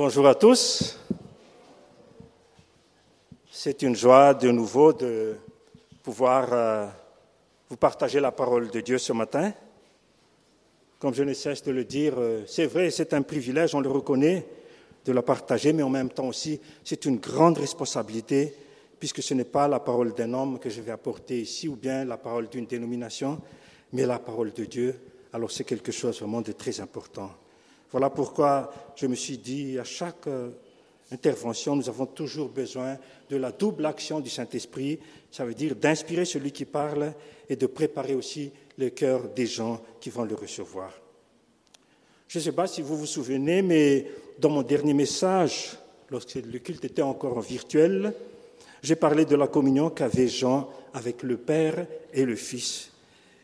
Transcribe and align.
Bonjour 0.00 0.28
à 0.28 0.36
tous. 0.36 0.96
C'est 3.50 3.82
une 3.82 3.96
joie 3.96 4.32
de 4.32 4.48
nouveau 4.48 4.92
de 4.92 5.34
pouvoir 6.04 6.52
euh, 6.52 6.86
vous 7.68 7.76
partager 7.76 8.20
la 8.20 8.30
parole 8.30 8.70
de 8.70 8.80
Dieu 8.80 8.96
ce 8.98 9.12
matin. 9.12 9.52
Comme 11.00 11.14
je 11.14 11.24
ne 11.24 11.34
cesse 11.34 11.64
de 11.64 11.72
le 11.72 11.82
dire, 11.82 12.14
euh, 12.16 12.44
c'est 12.46 12.66
vrai, 12.66 12.90
c'est 12.90 13.12
un 13.12 13.22
privilège, 13.22 13.74
on 13.74 13.80
le 13.80 13.90
reconnaît, 13.90 14.46
de 15.04 15.10
la 15.10 15.22
partager, 15.22 15.72
mais 15.72 15.82
en 15.82 15.90
même 15.90 16.10
temps 16.10 16.28
aussi, 16.28 16.60
c'est 16.84 17.04
une 17.04 17.16
grande 17.16 17.58
responsabilité, 17.58 18.54
puisque 19.00 19.20
ce 19.20 19.34
n'est 19.34 19.42
pas 19.42 19.66
la 19.66 19.80
parole 19.80 20.14
d'un 20.14 20.32
homme 20.32 20.60
que 20.60 20.70
je 20.70 20.80
vais 20.80 20.92
apporter 20.92 21.40
ici, 21.40 21.66
ou 21.66 21.74
bien 21.74 22.04
la 22.04 22.18
parole 22.18 22.48
d'une 22.48 22.66
dénomination, 22.66 23.40
mais 23.92 24.06
la 24.06 24.20
parole 24.20 24.52
de 24.52 24.64
Dieu. 24.64 24.94
Alors 25.32 25.50
c'est 25.50 25.64
quelque 25.64 25.90
chose 25.90 26.20
vraiment 26.20 26.40
de 26.40 26.52
très 26.52 26.78
important. 26.78 27.32
Voilà 27.90 28.10
pourquoi 28.10 28.72
je 28.96 29.06
me 29.06 29.14
suis 29.14 29.38
dit, 29.38 29.78
à 29.78 29.84
chaque 29.84 30.26
euh, 30.26 30.50
intervention, 31.10 31.74
nous 31.74 31.88
avons 31.88 32.06
toujours 32.06 32.48
besoin 32.48 32.98
de 33.30 33.36
la 33.36 33.50
double 33.50 33.86
action 33.86 34.20
du 34.20 34.28
Saint-Esprit. 34.28 34.98
Ça 35.30 35.44
veut 35.44 35.54
dire 35.54 35.74
d'inspirer 35.74 36.24
celui 36.24 36.52
qui 36.52 36.64
parle 36.64 37.12
et 37.48 37.56
de 37.56 37.66
préparer 37.66 38.14
aussi 38.14 38.50
le 38.76 38.90
cœur 38.90 39.28
des 39.28 39.46
gens 39.46 39.80
qui 40.00 40.10
vont 40.10 40.24
le 40.24 40.34
recevoir. 40.34 40.92
Je 42.28 42.38
ne 42.38 42.44
sais 42.44 42.52
pas 42.52 42.66
si 42.66 42.82
vous 42.82 42.96
vous 42.96 43.06
souvenez, 43.06 43.62
mais 43.62 44.06
dans 44.38 44.50
mon 44.50 44.62
dernier 44.62 44.92
message, 44.92 45.78
lorsque 46.10 46.34
le 46.34 46.58
culte 46.58 46.84
était 46.84 47.02
encore 47.02 47.38
en 47.38 47.40
virtuel, 47.40 48.12
j'ai 48.82 48.96
parlé 48.96 49.24
de 49.24 49.34
la 49.34 49.48
communion 49.48 49.88
qu'avait 49.90 50.28
Jean 50.28 50.68
avec 50.92 51.22
le 51.22 51.38
Père 51.38 51.86
et 52.12 52.24
le 52.24 52.36
Fils. 52.36 52.92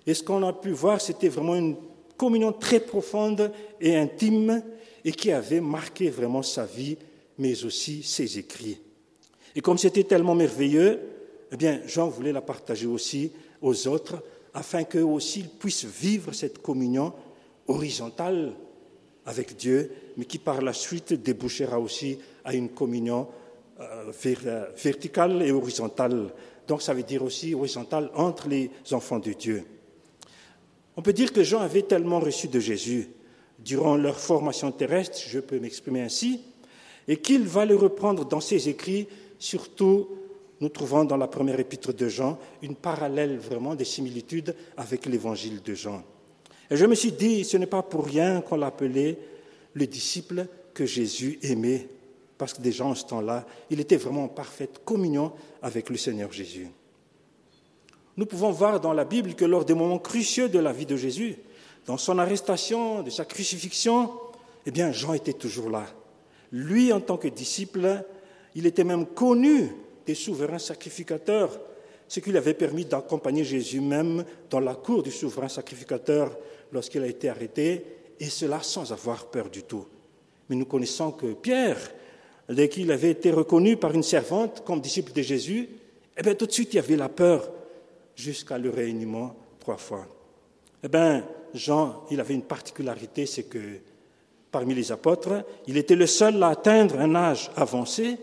Et 0.06 0.12
ce 0.12 0.22
qu'on 0.22 0.46
a 0.46 0.52
pu 0.52 0.70
voir, 0.70 1.00
c'était 1.00 1.28
vraiment 1.28 1.54
une 1.54 1.76
communion 2.16 2.52
très 2.52 2.80
profonde 2.80 3.50
et 3.80 3.96
intime 3.96 4.62
et 5.04 5.12
qui 5.12 5.32
avait 5.32 5.60
marqué 5.60 6.10
vraiment 6.10 6.42
sa 6.42 6.64
vie, 6.64 6.96
mais 7.38 7.64
aussi 7.64 8.02
ses 8.02 8.38
écrits. 8.38 8.78
Et 9.54 9.60
comme 9.60 9.78
c'était 9.78 10.04
tellement 10.04 10.34
merveilleux, 10.34 11.00
eh 11.52 11.56
bien, 11.56 11.80
Jean 11.86 12.08
voulait 12.08 12.32
la 12.32 12.40
partager 12.40 12.86
aussi 12.86 13.32
aux 13.60 13.86
autres, 13.86 14.22
afin 14.52 14.84
qu'eux 14.84 15.04
aussi 15.04 15.44
puissent 15.44 15.84
vivre 15.84 16.32
cette 16.32 16.60
communion 16.62 17.12
horizontale 17.66 18.54
avec 19.26 19.56
Dieu, 19.56 19.90
mais 20.16 20.24
qui 20.24 20.38
par 20.38 20.62
la 20.62 20.72
suite 20.72 21.12
débouchera 21.12 21.78
aussi 21.78 22.18
à 22.44 22.54
une 22.54 22.68
communion 22.68 23.28
euh, 23.80 24.12
verticale 24.76 25.42
et 25.42 25.50
horizontale. 25.50 26.32
Donc 26.68 26.82
ça 26.82 26.94
veut 26.94 27.02
dire 27.02 27.22
aussi 27.22 27.54
horizontale 27.54 28.10
entre 28.14 28.48
les 28.48 28.70
enfants 28.92 29.18
de 29.18 29.32
Dieu. 29.32 29.64
On 30.96 31.02
peut 31.02 31.12
dire 31.12 31.32
que 31.32 31.42
Jean 31.42 31.60
avait 31.60 31.82
tellement 31.82 32.20
reçu 32.20 32.48
de 32.48 32.60
Jésus 32.60 33.08
durant 33.58 33.96
leur 33.96 34.18
formation 34.18 34.70
terrestre, 34.70 35.18
je 35.26 35.40
peux 35.40 35.58
m'exprimer 35.58 36.02
ainsi, 36.02 36.40
et 37.08 37.16
qu'il 37.16 37.42
va 37.42 37.64
le 37.64 37.76
reprendre 37.76 38.24
dans 38.24 38.40
ses 38.40 38.68
écrits, 38.68 39.08
surtout 39.38 40.08
nous 40.60 40.68
trouvons 40.68 41.04
dans 41.04 41.16
la 41.16 41.26
première 41.26 41.58
épître 41.60 41.92
de 41.92 42.08
Jean 42.08 42.38
une 42.62 42.76
parallèle 42.76 43.38
vraiment 43.38 43.74
des 43.74 43.84
similitudes 43.84 44.54
avec 44.76 45.06
l'évangile 45.06 45.60
de 45.62 45.74
Jean. 45.74 46.02
Et 46.70 46.76
je 46.76 46.86
me 46.86 46.94
suis 46.94 47.12
dit, 47.12 47.44
ce 47.44 47.56
n'est 47.56 47.66
pas 47.66 47.82
pour 47.82 48.06
rien 48.06 48.40
qu'on 48.40 48.56
l'appelait 48.56 49.18
le 49.74 49.86
disciple 49.86 50.46
que 50.72 50.86
Jésus 50.86 51.38
aimait, 51.42 51.88
parce 52.38 52.54
que 52.54 52.62
déjà 52.62 52.84
en 52.84 52.94
ce 52.94 53.04
temps-là, 53.06 53.46
il 53.70 53.80
était 53.80 53.96
vraiment 53.96 54.24
en 54.24 54.28
parfaite 54.28 54.80
communion 54.84 55.32
avec 55.60 55.90
le 55.90 55.96
Seigneur 55.96 56.32
Jésus. 56.32 56.68
Nous 58.16 58.26
pouvons 58.26 58.50
voir 58.50 58.80
dans 58.80 58.92
la 58.92 59.04
Bible 59.04 59.34
que 59.34 59.44
lors 59.44 59.64
des 59.64 59.74
moments 59.74 59.98
cruciaux 59.98 60.48
de 60.48 60.58
la 60.58 60.72
vie 60.72 60.86
de 60.86 60.96
Jésus, 60.96 61.36
dans 61.86 61.96
son 61.98 62.18
arrestation, 62.18 63.02
de 63.02 63.10
sa 63.10 63.24
crucifixion, 63.24 64.10
eh 64.66 64.70
bien, 64.70 64.92
Jean 64.92 65.14
était 65.14 65.32
toujours 65.32 65.68
là. 65.68 65.86
Lui, 66.52 66.92
en 66.92 67.00
tant 67.00 67.16
que 67.16 67.28
disciple, 67.28 68.04
il 68.54 68.66
était 68.66 68.84
même 68.84 69.06
connu 69.06 69.72
des 70.06 70.14
souverains 70.14 70.58
sacrificateurs, 70.58 71.58
ce 72.06 72.20
qui 72.20 72.30
lui 72.30 72.38
avait 72.38 72.54
permis 72.54 72.84
d'accompagner 72.84 73.44
Jésus 73.44 73.80
même 73.80 74.24
dans 74.48 74.60
la 74.60 74.74
cour 74.74 75.02
du 75.02 75.10
souverain 75.10 75.48
sacrificateur 75.48 76.36
lorsqu'il 76.72 77.02
a 77.02 77.06
été 77.06 77.28
arrêté, 77.28 77.84
et 78.20 78.26
cela 78.26 78.62
sans 78.62 78.92
avoir 78.92 79.26
peur 79.26 79.50
du 79.50 79.64
tout. 79.64 79.86
Mais 80.48 80.56
nous 80.56 80.66
connaissons 80.66 81.10
que 81.10 81.32
Pierre, 81.32 81.78
dès 82.48 82.68
qu'il 82.68 82.92
avait 82.92 83.10
été 83.10 83.32
reconnu 83.32 83.76
par 83.76 83.92
une 83.92 84.02
servante 84.02 84.62
comme 84.64 84.80
disciple 84.80 85.12
de 85.12 85.22
Jésus, 85.22 85.68
eh 86.16 86.22
bien, 86.22 86.34
tout 86.34 86.46
de 86.46 86.52
suite, 86.52 86.74
il 86.74 86.78
avait 86.78 86.96
la 86.96 87.08
peur 87.08 87.50
jusqu'à 88.16 88.58
le 88.58 88.70
réuniment 88.70 89.34
trois 89.60 89.76
fois. 89.76 90.06
Eh 90.82 90.88
bien, 90.88 91.24
Jean, 91.54 92.04
il 92.10 92.20
avait 92.20 92.34
une 92.34 92.42
particularité, 92.42 93.26
c'est 93.26 93.44
que 93.44 93.58
parmi 94.50 94.74
les 94.74 94.92
apôtres, 94.92 95.44
il 95.66 95.76
était 95.76 95.96
le 95.96 96.06
seul 96.06 96.42
à 96.42 96.48
atteindre 96.48 97.00
un 97.00 97.14
âge 97.14 97.50
avancé, 97.56 98.18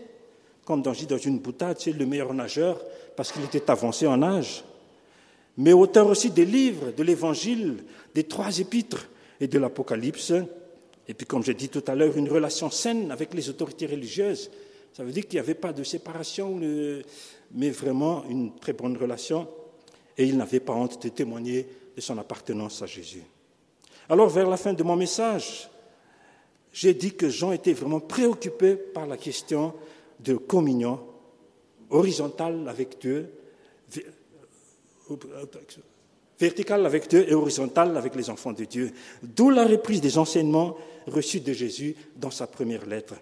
comme 0.64 0.80
dans, 0.80 0.92
dans 0.92 1.18
une 1.18 1.40
boutade, 1.40 1.78
c'est 1.80 1.92
le 1.92 2.06
meilleur 2.06 2.32
nageur, 2.32 2.80
parce 3.16 3.32
qu'il 3.32 3.44
était 3.44 3.70
avancé 3.70 4.06
en 4.06 4.22
âge, 4.22 4.64
mais 5.56 5.72
auteur 5.72 6.06
aussi 6.06 6.30
des 6.30 6.44
livres, 6.44 6.92
de 6.92 7.02
l'Évangile, 7.02 7.84
des 8.14 8.24
trois 8.24 8.58
épîtres 8.58 9.08
et 9.40 9.48
de 9.48 9.58
l'Apocalypse, 9.58 10.32
et 11.08 11.14
puis 11.14 11.26
comme 11.26 11.42
j'ai 11.42 11.54
dit 11.54 11.68
tout 11.68 11.84
à 11.86 11.94
l'heure, 11.94 12.16
une 12.16 12.30
relation 12.30 12.70
saine 12.70 13.10
avec 13.10 13.34
les 13.34 13.50
autorités 13.50 13.86
religieuses. 13.86 14.50
Ça 14.92 15.02
veut 15.02 15.10
dire 15.10 15.26
qu'il 15.26 15.38
n'y 15.38 15.40
avait 15.44 15.54
pas 15.54 15.72
de 15.72 15.82
séparation, 15.82 16.58
mais 17.54 17.70
vraiment 17.70 18.24
une 18.28 18.54
très 18.56 18.72
bonne 18.72 18.96
relation 18.96 19.48
et 20.16 20.24
il 20.24 20.36
n'avait 20.36 20.60
pas 20.60 20.72
honte 20.72 21.02
de 21.02 21.08
témoigner 21.08 21.66
de 21.94 22.00
son 22.00 22.18
appartenance 22.18 22.82
à 22.82 22.86
Jésus. 22.86 23.22
Alors, 24.08 24.28
vers 24.28 24.48
la 24.48 24.56
fin 24.56 24.72
de 24.72 24.82
mon 24.82 24.96
message, 24.96 25.70
j'ai 26.72 26.94
dit 26.94 27.14
que 27.14 27.28
Jean 27.28 27.52
était 27.52 27.72
vraiment 27.72 28.00
préoccupé 28.00 28.76
par 28.76 29.06
la 29.06 29.16
question 29.16 29.74
de 30.20 30.34
communion 30.34 31.00
horizontale 31.90 32.68
avec 32.68 32.98
Dieu, 33.00 33.30
verticale 36.38 36.86
avec 36.86 37.08
Dieu 37.08 37.28
et 37.30 37.34
horizontale 37.34 37.96
avec 37.96 38.14
les 38.14 38.30
enfants 38.30 38.52
de 38.52 38.64
Dieu. 38.64 38.92
D'où 39.22 39.50
la 39.50 39.66
reprise 39.66 40.00
des 40.00 40.18
enseignements 40.18 40.76
reçus 41.06 41.40
de 41.40 41.52
Jésus 41.52 41.94
dans 42.16 42.30
sa 42.30 42.46
première 42.46 42.86
lettre. 42.86 43.14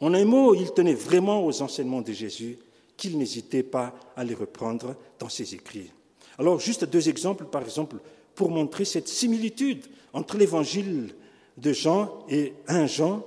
En 0.00 0.14
un 0.14 0.24
mot, 0.24 0.54
il 0.54 0.72
tenait 0.72 0.94
vraiment 0.94 1.44
aux 1.44 1.62
enseignements 1.62 2.02
de 2.02 2.12
Jésus 2.12 2.58
qu'il 2.96 3.18
n'hésitait 3.18 3.62
pas 3.62 3.94
à 4.16 4.24
les 4.24 4.34
reprendre 4.34 4.94
dans 5.18 5.28
ses 5.28 5.54
écrits. 5.54 5.90
Alors, 6.38 6.60
juste 6.60 6.84
deux 6.84 7.08
exemples, 7.08 7.44
par 7.44 7.62
exemple, 7.62 7.96
pour 8.34 8.50
montrer 8.50 8.84
cette 8.84 9.08
similitude 9.08 9.86
entre 10.12 10.36
l'évangile 10.36 11.14
de 11.56 11.72
Jean 11.72 12.24
et 12.28 12.54
un 12.68 12.86
Jean 12.86 13.24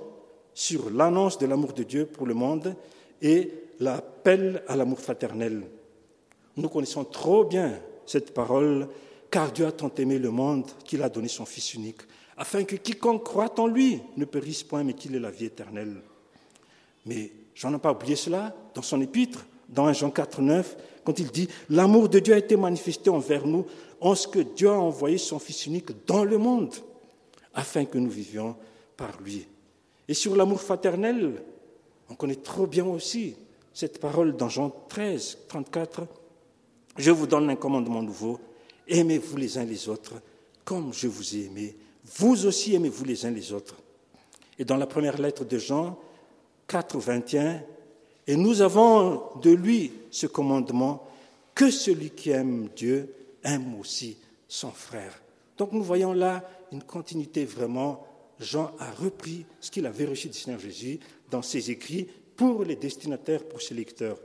sur 0.54 0.90
l'annonce 0.90 1.38
de 1.38 1.46
l'amour 1.46 1.72
de 1.74 1.82
Dieu 1.82 2.06
pour 2.06 2.26
le 2.26 2.34
monde 2.34 2.74
et 3.20 3.52
l'appel 3.80 4.62
à 4.66 4.76
l'amour 4.76 5.00
fraternel. 5.00 5.62
Nous 6.56 6.68
connaissons 6.68 7.04
trop 7.04 7.44
bien 7.44 7.78
cette 8.06 8.34
parole, 8.34 8.88
car 9.30 9.52
Dieu 9.52 9.66
a 9.66 9.72
tant 9.72 9.92
aimé 9.96 10.18
le 10.18 10.30
monde 10.30 10.66
qu'il 10.84 11.02
a 11.02 11.08
donné 11.08 11.28
son 11.28 11.44
Fils 11.44 11.74
unique, 11.74 12.02
afin 12.36 12.64
que 12.64 12.76
quiconque 12.76 13.24
croit 13.24 13.58
en 13.60 13.66
lui 13.66 14.00
ne 14.16 14.24
périsse 14.24 14.62
point, 14.62 14.84
mais 14.84 14.94
qu'il 14.94 15.14
ait 15.14 15.20
la 15.20 15.30
vie 15.30 15.46
éternelle. 15.46 16.02
Mais 17.06 17.32
Jean 17.54 17.70
n'a 17.70 17.78
pas 17.78 17.92
oublié 17.92 18.16
cela 18.16 18.54
dans 18.74 18.82
son 18.82 19.00
épître, 19.00 19.46
dans 19.68 19.86
1 19.86 19.92
Jean 19.92 20.10
4, 20.10 20.40
9, 20.40 20.76
quand 21.04 21.18
il 21.18 21.30
dit 21.30 21.48
L'amour 21.70 22.08
de 22.08 22.18
Dieu 22.18 22.34
a 22.34 22.38
été 22.38 22.56
manifesté 22.56 23.10
envers 23.10 23.46
nous 23.46 23.66
en 24.00 24.14
ce 24.14 24.28
que 24.28 24.40
Dieu 24.40 24.68
a 24.68 24.78
envoyé 24.78 25.18
son 25.18 25.38
Fils 25.38 25.66
unique 25.66 26.06
dans 26.06 26.24
le 26.24 26.38
monde, 26.38 26.74
afin 27.54 27.84
que 27.84 27.98
nous 27.98 28.10
vivions 28.10 28.56
par 28.96 29.20
lui. 29.20 29.46
Et 30.08 30.14
sur 30.14 30.34
l'amour 30.36 30.60
fraternel, 30.60 31.42
on 32.10 32.14
connaît 32.14 32.36
trop 32.36 32.66
bien 32.66 32.84
aussi 32.84 33.36
cette 33.72 34.00
parole 34.00 34.36
dans 34.36 34.48
Jean 34.48 34.70
13, 34.88 35.38
34. 35.48 36.06
Je 36.96 37.10
vous 37.10 37.26
donne 37.26 37.48
un 37.48 37.56
commandement 37.56 38.02
nouveau. 38.02 38.38
Aimez-vous 38.86 39.36
les 39.36 39.58
uns 39.58 39.64
les 39.64 39.88
autres 39.88 40.14
comme 40.64 40.92
je 40.92 41.08
vous 41.08 41.36
ai 41.36 41.46
aimé. 41.46 41.76
Vous 42.16 42.46
aussi 42.46 42.74
aimez-vous 42.74 43.04
les 43.04 43.26
uns 43.26 43.30
les 43.30 43.52
autres. 43.52 43.76
Et 44.58 44.64
dans 44.64 44.76
la 44.76 44.86
première 44.86 45.20
lettre 45.20 45.44
de 45.44 45.58
Jean 45.58 45.98
4, 46.66 46.98
21, 46.98 47.62
et 48.26 48.36
nous 48.36 48.62
avons 48.62 49.22
de 49.40 49.50
lui 49.50 49.92
ce 50.10 50.26
commandement, 50.26 51.06
que 51.54 51.70
celui 51.70 52.10
qui 52.10 52.30
aime 52.30 52.68
Dieu 52.76 53.12
aime 53.42 53.78
aussi 53.78 54.16
son 54.48 54.70
frère. 54.70 55.20
Donc 55.58 55.72
nous 55.72 55.82
voyons 55.82 56.12
là 56.12 56.48
une 56.72 56.82
continuité 56.82 57.44
vraiment. 57.44 58.06
Jean 58.40 58.72
a 58.78 58.90
repris 58.90 59.44
ce 59.60 59.70
qu'il 59.70 59.86
avait 59.86 60.06
reçu 60.06 60.28
du 60.28 60.38
Seigneur 60.38 60.60
Jésus 60.60 60.98
dans 61.30 61.42
ses 61.42 61.70
écrits 61.70 62.08
pour 62.36 62.64
les 62.64 62.76
destinataires, 62.76 63.44
pour 63.44 63.60
ses 63.60 63.74
lecteurs. 63.74 64.18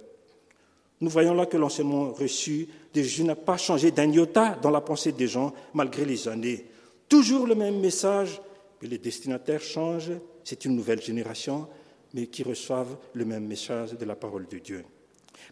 Nous 1.00 1.10
voyons 1.10 1.34
là 1.34 1.46
que 1.46 1.58
l'enseignement 1.58 2.12
reçu 2.12 2.68
de 2.94 3.02
Jésus 3.02 3.24
n'a 3.24 3.36
pas 3.36 3.58
changé 3.58 3.92
d'un 3.92 4.10
iota 4.10 4.58
dans 4.62 4.72
la 4.72 4.82
pensée 4.82 5.12
des 5.12 5.28
gens 5.28 5.54
malgré 5.74 6.06
les 6.06 6.28
années. 6.28 6.66
Toujours 7.08 7.46
le 7.46 7.54
même 7.54 7.80
message, 7.80 8.42
mais 8.82 8.88
les 8.88 8.98
destinataires 8.98 9.62
changent, 9.62 10.14
c'est 10.44 10.66
une 10.66 10.76
nouvelle 10.76 11.02
génération, 11.02 11.68
mais 12.14 12.28
qui 12.28 12.44
reçoivent 12.44 12.98
le 13.14 13.26
même 13.26 13.46
message 13.46 13.94
de 13.94 14.06
la 14.06 14.16
parole 14.16 14.48
de 14.48 14.60
Dieu. 14.60 14.84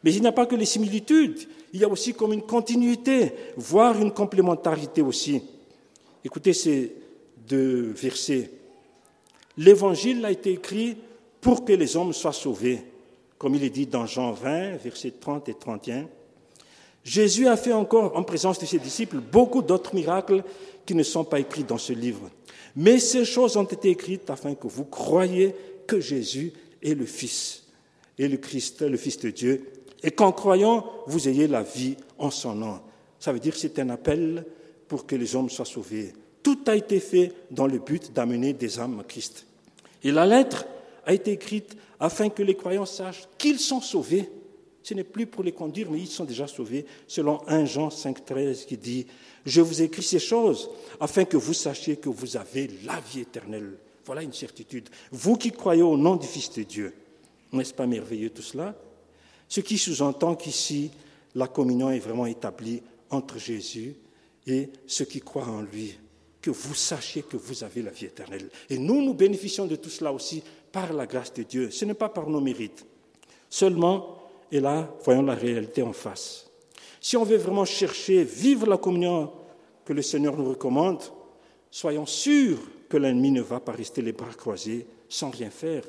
Mais 0.03 0.13
il 0.13 0.21
n'y 0.21 0.27
a 0.27 0.31
pas 0.31 0.45
que 0.45 0.55
les 0.55 0.65
similitudes, 0.65 1.47
il 1.73 1.79
y 1.79 1.83
a 1.83 1.89
aussi 1.89 2.13
comme 2.13 2.33
une 2.33 2.41
continuité, 2.41 3.31
voire 3.57 3.99
une 3.99 4.11
complémentarité 4.11 5.01
aussi. 5.01 5.41
Écoutez 6.23 6.53
ces 6.53 6.95
deux 7.47 7.91
versets. 7.91 8.51
L'évangile 9.57 10.25
a 10.25 10.31
été 10.31 10.51
écrit 10.51 10.97
pour 11.39 11.63
que 11.63 11.73
les 11.73 11.95
hommes 11.95 12.13
soient 12.13 12.33
sauvés, 12.33 12.81
comme 13.37 13.55
il 13.55 13.63
est 13.63 13.69
dit 13.69 13.85
dans 13.85 14.05
Jean 14.05 14.31
20, 14.31 14.77
versets 14.77 15.11
30 15.11 15.49
et 15.49 15.53
31. 15.53 16.07
Jésus 17.03 17.47
a 17.47 17.55
fait 17.55 17.73
encore, 17.73 18.17
en 18.17 18.23
présence 18.23 18.57
de 18.59 18.65
ses 18.65 18.79
disciples, 18.79 19.19
beaucoup 19.19 19.61
d'autres 19.61 19.93
miracles 19.93 20.43
qui 20.85 20.95
ne 20.95 21.03
sont 21.03 21.23
pas 21.23 21.39
écrits 21.39 21.63
dans 21.63 21.77
ce 21.77 21.93
livre. 21.93 22.29
Mais 22.75 22.99
ces 22.99 23.23
choses 23.25 23.55
ont 23.57 23.63
été 23.63 23.89
écrites 23.89 24.29
afin 24.29 24.55
que 24.55 24.67
vous 24.67 24.85
croyiez 24.85 25.55
que 25.85 25.99
Jésus 25.99 26.53
est 26.81 26.95
le 26.95 27.05
Fils 27.05 27.63
et 28.17 28.27
le 28.27 28.37
Christ, 28.37 28.81
le 28.81 28.97
Fils 28.97 29.19
de 29.19 29.29
Dieu, 29.29 29.65
et 30.03 30.11
qu'en 30.11 30.31
croyant, 30.31 30.85
vous 31.07 31.27
ayez 31.27 31.47
la 31.47 31.63
vie 31.63 31.97
en 32.17 32.31
son 32.31 32.55
nom. 32.55 32.79
Ça 33.19 33.33
veut 33.33 33.39
dire 33.39 33.53
que 33.53 33.59
c'est 33.59 33.79
un 33.79 33.89
appel 33.89 34.45
pour 34.87 35.05
que 35.05 35.15
les 35.15 35.35
hommes 35.35 35.49
soient 35.49 35.65
sauvés. 35.65 36.13
Tout 36.43 36.59
a 36.67 36.75
été 36.75 36.99
fait 36.99 37.33
dans 37.49 37.67
le 37.67 37.79
but 37.79 38.13
d'amener 38.13 38.53
des 38.53 38.79
âmes 38.79 38.99
à 38.99 39.03
Christ. 39.03 39.47
Et 40.03 40.11
la 40.11 40.27
lettre 40.27 40.65
a 41.05 41.13
été 41.13 41.31
écrite 41.31 41.75
afin 41.99 42.29
que 42.29 42.43
les 42.43 42.55
croyants 42.55 42.85
sachent 42.85 43.27
qu'ils 43.37 43.59
sont 43.59 43.81
sauvés. 43.81 44.29
Ce 44.83 44.93
n'est 44.93 45.03
plus 45.03 45.25
pour 45.25 45.43
les 45.43 45.51
conduire, 45.51 45.89
mais 45.89 45.99
ils 45.99 46.07
sont 46.07 46.25
déjà 46.25 46.45
sauvés, 46.45 46.85
selon 47.07 47.41
1 47.47 47.65
Jean 47.65 47.89
5,13 47.89 48.65
qui 48.65 48.77
dit 48.77 49.07
Je 49.43 49.61
vous 49.61 49.81
écris 49.81 50.03
ces 50.03 50.19
choses 50.19 50.69
afin 50.99 51.25
que 51.25 51.37
vous 51.37 51.53
sachiez 51.53 51.97
que 51.97 52.09
vous 52.09 52.37
avez 52.37 52.69
la 52.83 52.99
vie 52.99 53.21
éternelle. 53.21 53.79
Voilà 54.05 54.21
une 54.21 54.33
certitude. 54.33 54.89
Vous 55.11 55.35
qui 55.35 55.51
croyez 55.51 55.81
au 55.81 55.97
nom 55.97 56.15
du 56.15 56.27
Fils 56.27 56.51
de 56.53 56.63
Dieu. 56.63 56.93
N'est-ce 57.51 57.73
pas 57.73 57.87
merveilleux 57.87 58.29
tout 58.29 58.41
cela? 58.41 58.75
Ce 59.47 59.61
qui 59.61 59.77
sous-entend 59.77 60.35
qu'ici, 60.35 60.91
la 61.33 61.47
communion 61.47 61.89
est 61.89 61.99
vraiment 61.99 62.25
établie 62.25 62.81
entre 63.09 63.39
Jésus 63.39 63.95
et 64.45 64.69
ceux 64.85 65.05
qui 65.05 65.21
croient 65.21 65.47
en 65.47 65.61
lui. 65.61 65.97
Que 66.41 66.51
vous 66.51 66.75
sachiez 66.75 67.23
que 67.23 67.37
vous 67.37 67.63
avez 67.63 67.81
la 67.81 67.89
vie 67.89 68.05
éternelle. 68.05 68.49
Et 68.69 68.77
nous, 68.77 69.01
nous 69.01 69.15
bénéficions 69.15 69.65
de 69.65 69.75
tout 69.75 69.89
cela 69.89 70.13
aussi 70.13 70.43
par 70.71 70.93
la 70.93 71.07
grâce 71.07 71.33
de 71.33 71.41
Dieu. 71.41 71.71
Ce 71.71 71.85
n'est 71.85 71.95
pas 71.95 72.09
par 72.09 72.29
nos 72.29 72.41
mérites. 72.41 72.85
Seulement, 73.49 74.19
et 74.51 74.59
là, 74.59 74.93
voyons 75.03 75.23
la 75.23 75.33
réalité 75.33 75.81
en 75.81 75.93
face. 75.93 76.45
Si 77.01 77.17
on 77.17 77.23
veut 77.23 77.37
vraiment 77.37 77.65
chercher, 77.65 78.23
vivre 78.23 78.67
la 78.67 78.77
communion 78.77 79.31
que 79.83 79.93
le 79.93 80.03
Seigneur 80.03 80.37
nous 80.37 80.49
recommande, 80.49 81.01
soyons 81.71 82.05
sûrs 82.05 82.59
que 82.89 82.97
l'ennemi 82.97 83.31
ne 83.31 83.41
va 83.41 83.59
pas 83.59 83.71
rester 83.71 84.01
les 84.01 84.11
bras 84.11 84.33
croisés 84.33 84.85
sans 85.09 85.29
rien 85.29 85.49
faire. 85.49 85.83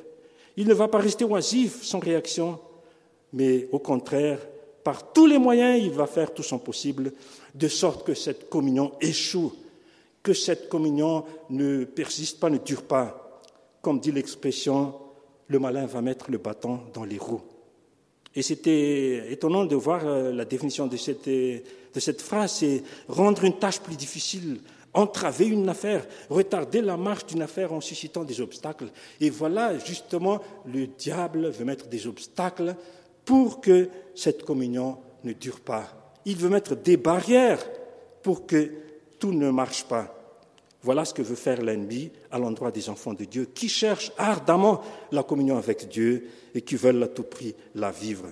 Il 0.56 0.66
ne 0.66 0.74
va 0.74 0.88
pas 0.88 0.98
rester 0.98 1.24
oisif 1.24 1.82
sans 1.82 1.98
réaction, 1.98 2.58
mais 3.32 3.68
au 3.72 3.78
contraire, 3.78 4.38
par 4.82 5.12
tous 5.12 5.26
les 5.26 5.38
moyens, 5.38 5.82
il 5.82 5.90
va 5.90 6.06
faire 6.06 6.32
tout 6.32 6.42
son 6.42 6.58
possible, 6.58 7.12
de 7.54 7.68
sorte 7.68 8.06
que 8.06 8.14
cette 8.14 8.48
communion 8.48 8.92
échoue, 9.00 9.52
que 10.22 10.32
cette 10.32 10.68
communion 10.68 11.24
ne 11.50 11.84
persiste 11.84 12.40
pas, 12.40 12.50
ne 12.50 12.58
dure 12.58 12.82
pas. 12.82 13.42
Comme 13.82 14.00
dit 14.00 14.12
l'expression, 14.12 14.94
le 15.48 15.58
malin 15.58 15.86
va 15.86 16.02
mettre 16.02 16.30
le 16.30 16.38
bâton 16.38 16.80
dans 16.94 17.04
les 17.04 17.18
roues. 17.18 17.42
Et 18.34 18.42
c'était 18.42 19.32
étonnant 19.32 19.64
de 19.64 19.74
voir 19.74 20.06
euh, 20.06 20.32
la 20.32 20.44
définition 20.44 20.86
de 20.86 20.96
cette, 20.96 21.28
de 21.28 22.00
cette 22.00 22.20
phrase, 22.20 22.52
c'est 22.52 22.82
rendre 23.08 23.44
une 23.44 23.58
tâche 23.58 23.80
plus 23.80 23.96
difficile, 23.96 24.60
entraver 24.96 25.46
une 25.46 25.68
affaire, 25.68 26.06
retarder 26.28 26.80
la 26.80 26.96
marche 26.96 27.26
d'une 27.26 27.42
affaire 27.42 27.72
en 27.72 27.80
suscitant 27.80 28.24
des 28.24 28.40
obstacles. 28.40 28.88
Et 29.20 29.30
voilà, 29.30 29.78
justement, 29.78 30.40
le 30.64 30.86
diable 30.86 31.50
veut 31.50 31.64
mettre 31.64 31.86
des 31.86 32.06
obstacles 32.06 32.74
pour 33.24 33.60
que 33.60 33.88
cette 34.14 34.44
communion 34.44 34.98
ne 35.22 35.32
dure 35.32 35.60
pas. 35.60 36.14
Il 36.24 36.36
veut 36.36 36.48
mettre 36.48 36.74
des 36.74 36.96
barrières 36.96 37.64
pour 38.22 38.46
que 38.46 38.72
tout 39.18 39.32
ne 39.32 39.50
marche 39.50 39.84
pas. 39.84 40.12
Voilà 40.82 41.04
ce 41.04 41.14
que 41.14 41.22
veut 41.22 41.36
faire 41.36 41.62
l'ennemi 41.62 42.10
à 42.30 42.38
l'endroit 42.38 42.70
des 42.70 42.88
enfants 42.88 43.14
de 43.14 43.24
Dieu, 43.24 43.48
qui 43.54 43.68
cherchent 43.68 44.12
ardemment 44.16 44.82
la 45.12 45.22
communion 45.22 45.58
avec 45.58 45.88
Dieu 45.88 46.28
et 46.54 46.62
qui 46.62 46.76
veulent 46.76 47.02
à 47.02 47.08
tout 47.08 47.24
prix 47.24 47.54
la 47.74 47.90
vivre. 47.90 48.28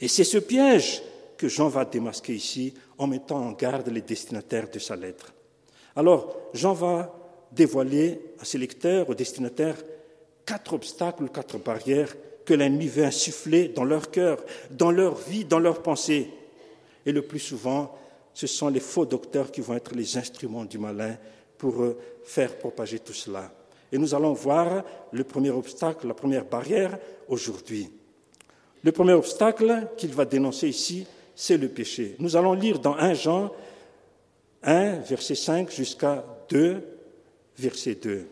Et 0.00 0.08
c'est 0.08 0.24
ce 0.24 0.38
piège 0.38 1.02
que 1.36 1.48
Jean 1.48 1.68
va 1.68 1.84
démasquer 1.84 2.34
ici 2.34 2.74
en 2.98 3.06
mettant 3.06 3.38
en 3.38 3.52
garde 3.52 3.88
les 3.88 4.02
destinataires 4.02 4.70
de 4.70 4.78
sa 4.78 4.96
lettre. 4.96 5.32
Alors, 5.98 6.36
Jean 6.54 6.74
va 6.74 7.12
dévoiler 7.50 8.20
à 8.38 8.44
ses 8.44 8.56
lecteurs, 8.56 9.10
aux 9.10 9.16
destinataires, 9.16 9.74
quatre 10.46 10.74
obstacles, 10.74 11.28
quatre 11.28 11.58
barrières 11.58 12.14
que 12.44 12.54
l'ennemi 12.54 12.86
veut 12.86 13.02
insuffler 13.02 13.66
dans 13.66 13.82
leur 13.82 14.12
cœur, 14.12 14.38
dans 14.70 14.92
leur 14.92 15.16
vie, 15.16 15.44
dans 15.44 15.58
leurs 15.58 15.82
pensées. 15.82 16.30
Et 17.04 17.10
le 17.10 17.22
plus 17.22 17.40
souvent, 17.40 17.98
ce 18.32 18.46
sont 18.46 18.68
les 18.68 18.78
faux 18.78 19.06
docteurs 19.06 19.50
qui 19.50 19.60
vont 19.60 19.74
être 19.74 19.92
les 19.96 20.16
instruments 20.16 20.64
du 20.64 20.78
malin 20.78 21.16
pour 21.58 21.82
euh, 21.82 21.98
faire 22.22 22.56
propager 22.58 23.00
tout 23.00 23.12
cela. 23.12 23.50
Et 23.90 23.98
nous 23.98 24.14
allons 24.14 24.34
voir 24.34 24.84
le 25.10 25.24
premier 25.24 25.50
obstacle, 25.50 26.06
la 26.06 26.14
première 26.14 26.44
barrière 26.44 26.96
aujourd'hui. 27.26 27.90
Le 28.84 28.92
premier 28.92 29.14
obstacle 29.14 29.88
qu'il 29.96 30.14
va 30.14 30.24
dénoncer 30.24 30.68
ici, 30.68 31.08
c'est 31.34 31.56
le 31.56 31.68
péché. 31.68 32.14
Nous 32.20 32.36
allons 32.36 32.52
lire 32.52 32.78
dans 32.78 32.94
1 32.94 33.14
Jean 33.14 33.50
1, 34.62 35.00
verset 35.00 35.34
5 35.34 35.70
jusqu'à 35.70 36.24
2, 36.50 36.82
verset 37.58 37.94
2. 37.96 38.26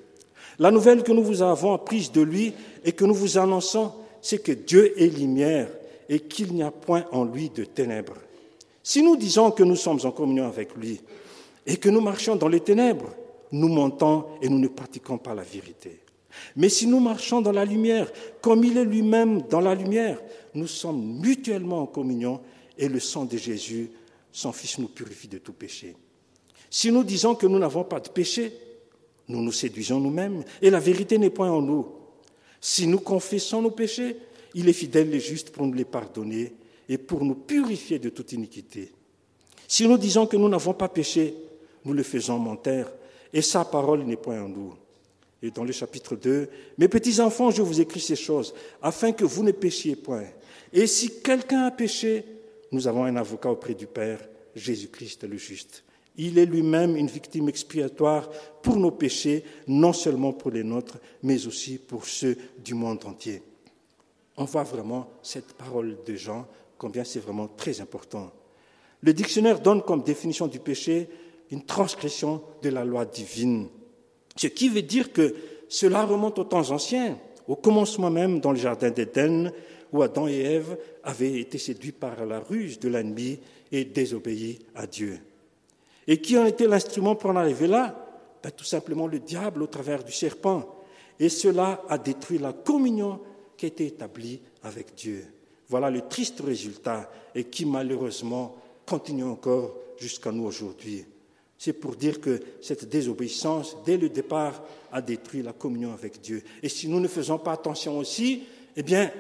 La 0.59 0.71
nouvelle 0.71 1.03
que 1.03 1.13
nous 1.13 1.23
vous 1.23 1.43
avons 1.43 1.73
apprise 1.75 2.11
de 2.11 2.23
lui 2.23 2.53
et 2.85 2.93
que 2.93 3.05
nous 3.05 3.15
vous 3.15 3.39
annonçons, 3.39 3.93
c'est 4.23 4.43
que 4.43 4.53
Dieu 4.53 5.01
est 5.01 5.09
lumière 5.09 5.69
et 6.09 6.21
qu'il 6.21 6.55
n'y 6.55 6.63
a 6.63 6.71
point 6.71 7.05
en 7.13 7.25
lui 7.25 7.51
de 7.51 7.65
ténèbres. 7.65 8.17
Si 8.83 9.03
nous 9.03 9.17
disons 9.17 9.51
que 9.51 9.63
nous 9.63 9.77
sommes 9.77 10.01
en 10.05 10.11
communion 10.11 10.47
avec 10.47 10.75
lui 10.77 11.01
et 11.67 11.77
que 11.77 11.89
nous 11.89 12.01
marchons 12.01 12.37
dans 12.37 12.49
les 12.49 12.61
ténèbres, 12.61 13.15
nous 13.53 13.69
mentons 13.69 14.27
et 14.41 14.49
nous 14.49 14.59
ne 14.59 14.69
pratiquons 14.69 15.19
pas 15.19 15.35
la 15.35 15.43
vérité. 15.43 16.01
Mais 16.55 16.69
si 16.69 16.87
nous 16.87 17.01
marchons 17.01 17.41
dans 17.41 17.53
la 17.53 17.65
lumière, 17.65 18.11
comme 18.41 18.65
il 18.65 18.77
est 18.77 18.85
lui-même 18.85 19.43
dans 19.43 19.61
la 19.61 19.75
lumière, 19.75 20.21
nous 20.55 20.67
sommes 20.67 21.21
mutuellement 21.21 21.83
en 21.83 21.87
communion 21.87 22.41
et 22.79 22.89
le 22.89 23.01
sang 23.01 23.25
de 23.25 23.37
Jésus, 23.37 23.91
son 24.33 24.53
Fils, 24.53 24.79
nous 24.79 24.89
purifie 24.89 25.29
de 25.29 25.39
tout 25.39 25.53
péché. 25.53 25.95
Si 26.77 26.93
nous 26.93 27.05
disons 27.05 27.35
que 27.35 27.47
nous 27.47 27.59
n'avons 27.59 27.85
pas 27.85 28.01
de 28.01 28.11
péché, 28.11 28.53
nous 29.29 29.41
nous 29.41 29.51
séduisons 29.51 29.99
nous-mêmes 29.99 30.45
et 30.61 30.69
la 30.69 30.79
vérité 30.79 31.17
n'est 31.17 31.31
point 31.31 31.51
en 31.51 31.63
nous. 31.63 31.87
Si 32.61 32.87
nous 32.87 32.99
confessons 32.99 33.63
nos 33.63 33.71
péchés, 33.71 34.15
il 34.53 34.69
est 34.69 34.75
fidèle 34.75 35.15
et 35.15 35.19
juste 35.19 35.53
pour 35.53 35.67
nous 35.67 35.73
les 35.73 35.87
pardonner 35.87 36.53
et 36.87 36.99
pour 36.99 37.25
nous 37.25 37.35
purifier 37.35 37.99
de 37.99 38.11
toute 38.11 38.33
iniquité. 38.33 38.93
Si 39.67 39.89
nous 39.89 39.97
disons 39.97 40.27
que 40.27 40.37
nous 40.37 40.51
n'avons 40.51 40.75
pas 40.75 40.91
péché, 40.91 41.33
nous 41.83 41.95
le 41.95 42.03
faisons 42.03 42.39
mentir 42.39 42.93
et 43.33 43.41
sa 43.41 43.65
parole 43.65 44.03
n'est 44.03 44.17
point 44.17 44.43
en 44.43 44.49
nous. 44.51 44.75
Et 45.41 45.51
dans 45.51 45.65
le 45.65 45.73
chapitre 45.73 46.15
2, 46.15 46.47
Mes 46.77 46.89
petits 46.89 47.23
enfants, 47.23 47.51
je 47.51 47.63
vous 47.63 47.81
écris 47.81 48.01
ces 48.01 48.17
choses 48.17 48.53
afin 48.83 49.13
que 49.13 49.25
vous 49.25 49.45
ne 49.45 49.53
péchiez 49.53 49.97
point. 49.97 50.27
Et 50.75 50.87
si 50.87 51.23
quelqu'un 51.23 51.63
a 51.63 51.71
péché, 51.71 52.23
nous 52.71 52.87
avons 52.87 53.05
un 53.05 53.17
avocat 53.17 53.51
auprès 53.51 53.73
du 53.73 53.87
Père, 53.87 54.21
Jésus-Christ 54.55 55.25
le 55.25 55.39
juste. 55.39 55.83
Il 56.19 56.39
est 56.39 56.47
lui-même 56.47 56.97
une 56.97 57.09
victime 57.09 57.49
expiatoire 57.49 58.31
pour 58.63 58.77
nos 58.77 58.91
péchés, 58.91 59.45
non 59.67 59.93
seulement 59.93 60.33
pour 60.33 60.51
les 60.51 60.65
nôtres, 60.65 60.99
mais 61.23 61.47
aussi 61.47 61.79
pour 61.79 62.07
ceux 62.07 62.37
du 62.65 62.75
monde 62.75 63.05
entier. 63.05 63.43
On 64.37 64.45
voit 64.45 64.65
vraiment 64.65 65.09
cette 65.23 65.53
parole 65.55 65.99
de 66.07 66.15
Jean, 66.15 66.47
combien 66.79 67.05
c'est 67.05 67.21
vraiment 67.21 67.49
très 67.49 67.81
important. 67.81 68.31
Le 69.03 69.13
dictionnaire 69.13 69.61
donne 69.61 69.83
comme 69.83 70.03
définition 70.03 70.47
du 70.47 70.59
péché 70.59 71.09
une 71.51 71.65
transgression 71.65 72.43
de 72.63 72.71
la 72.71 72.85
loi 72.85 73.05
divine, 73.05 73.69
ce 74.37 74.49
qui 74.49 74.69
veut 74.69 74.83
dire 74.83 75.13
que 75.13 75.35
cela 75.69 76.05
remonte 76.05 76.39
aux 76.39 76.45
temps 76.45 76.71
anciens, 76.71 77.19
au 77.49 77.57
commencement 77.57 78.11
même 78.11 78.41
dans 78.41 78.53
le 78.53 78.59
jardin 78.59 78.91
d'Éden, 78.91 79.53
où 79.93 80.03
Adam 80.03 80.29
et 80.29 80.41
Ève 80.41 80.77
avaient 81.03 81.41
été 81.41 81.59
séduits 81.59 81.93
par 81.93 82.25
la 82.27 82.41
ruse 82.41 82.79
de 82.79 82.89
l'ennemi 82.89 83.39
et 83.73 83.85
désobéis 83.85 84.59
à 84.75 84.87
Dieu. 84.87 85.19
Et 86.07 86.21
qui 86.21 86.39
en 86.39 86.47
était 86.47 86.67
l'instrument 86.67 87.17
pour 87.17 87.31
en 87.31 87.37
arriver 87.37 87.67
là? 87.67 87.95
Ben, 88.43 88.51
Tout 88.51 88.65
simplement 88.65 89.07
le 89.07 89.19
diable 89.19 89.63
au 89.63 89.67
travers 89.67 90.05
du 90.05 90.13
serpent. 90.13 90.65
Et 91.19 91.29
cela 91.29 91.83
a 91.89 91.99
détruit 91.99 92.39
la 92.39 92.53
communion 92.53 93.21
qui 93.57 93.67
était 93.67 93.87
établie 93.87 94.41
avec 94.63 94.95
Dieu. 94.95 95.25
Voilà 95.69 95.91
le 95.91 96.03
triste 96.03 96.41
résultat 96.41 97.11
et 97.35 97.45
qui 97.45 97.65
malheureusement 97.65 98.57
continue 98.87 99.25
encore 99.25 99.75
jusqu'à 99.99 100.31
nous 100.31 100.45
aujourd'hui. 100.45 101.05
C'est 101.59 101.73
pour 101.73 101.97
dire 101.97 102.21
que 102.21 102.41
cette 102.61 102.89
désobéissance, 102.89 103.77
dès 103.85 103.97
le 103.97 104.11
départ, 104.11 104.63
a 104.93 105.01
détruit 105.01 105.43
la 105.43 105.55
communion 105.55 105.93
avec 105.93 106.21
Dieu. 106.21 106.43
Et 106.63 106.69
si 106.69 106.87
nous 106.89 107.01
ne 107.01 107.09
faisons 107.09 107.39
pas 107.39 107.53
attention 107.53 107.99
aussi, 107.99 108.45
eh 108.77 108.83
bien, 108.83 109.11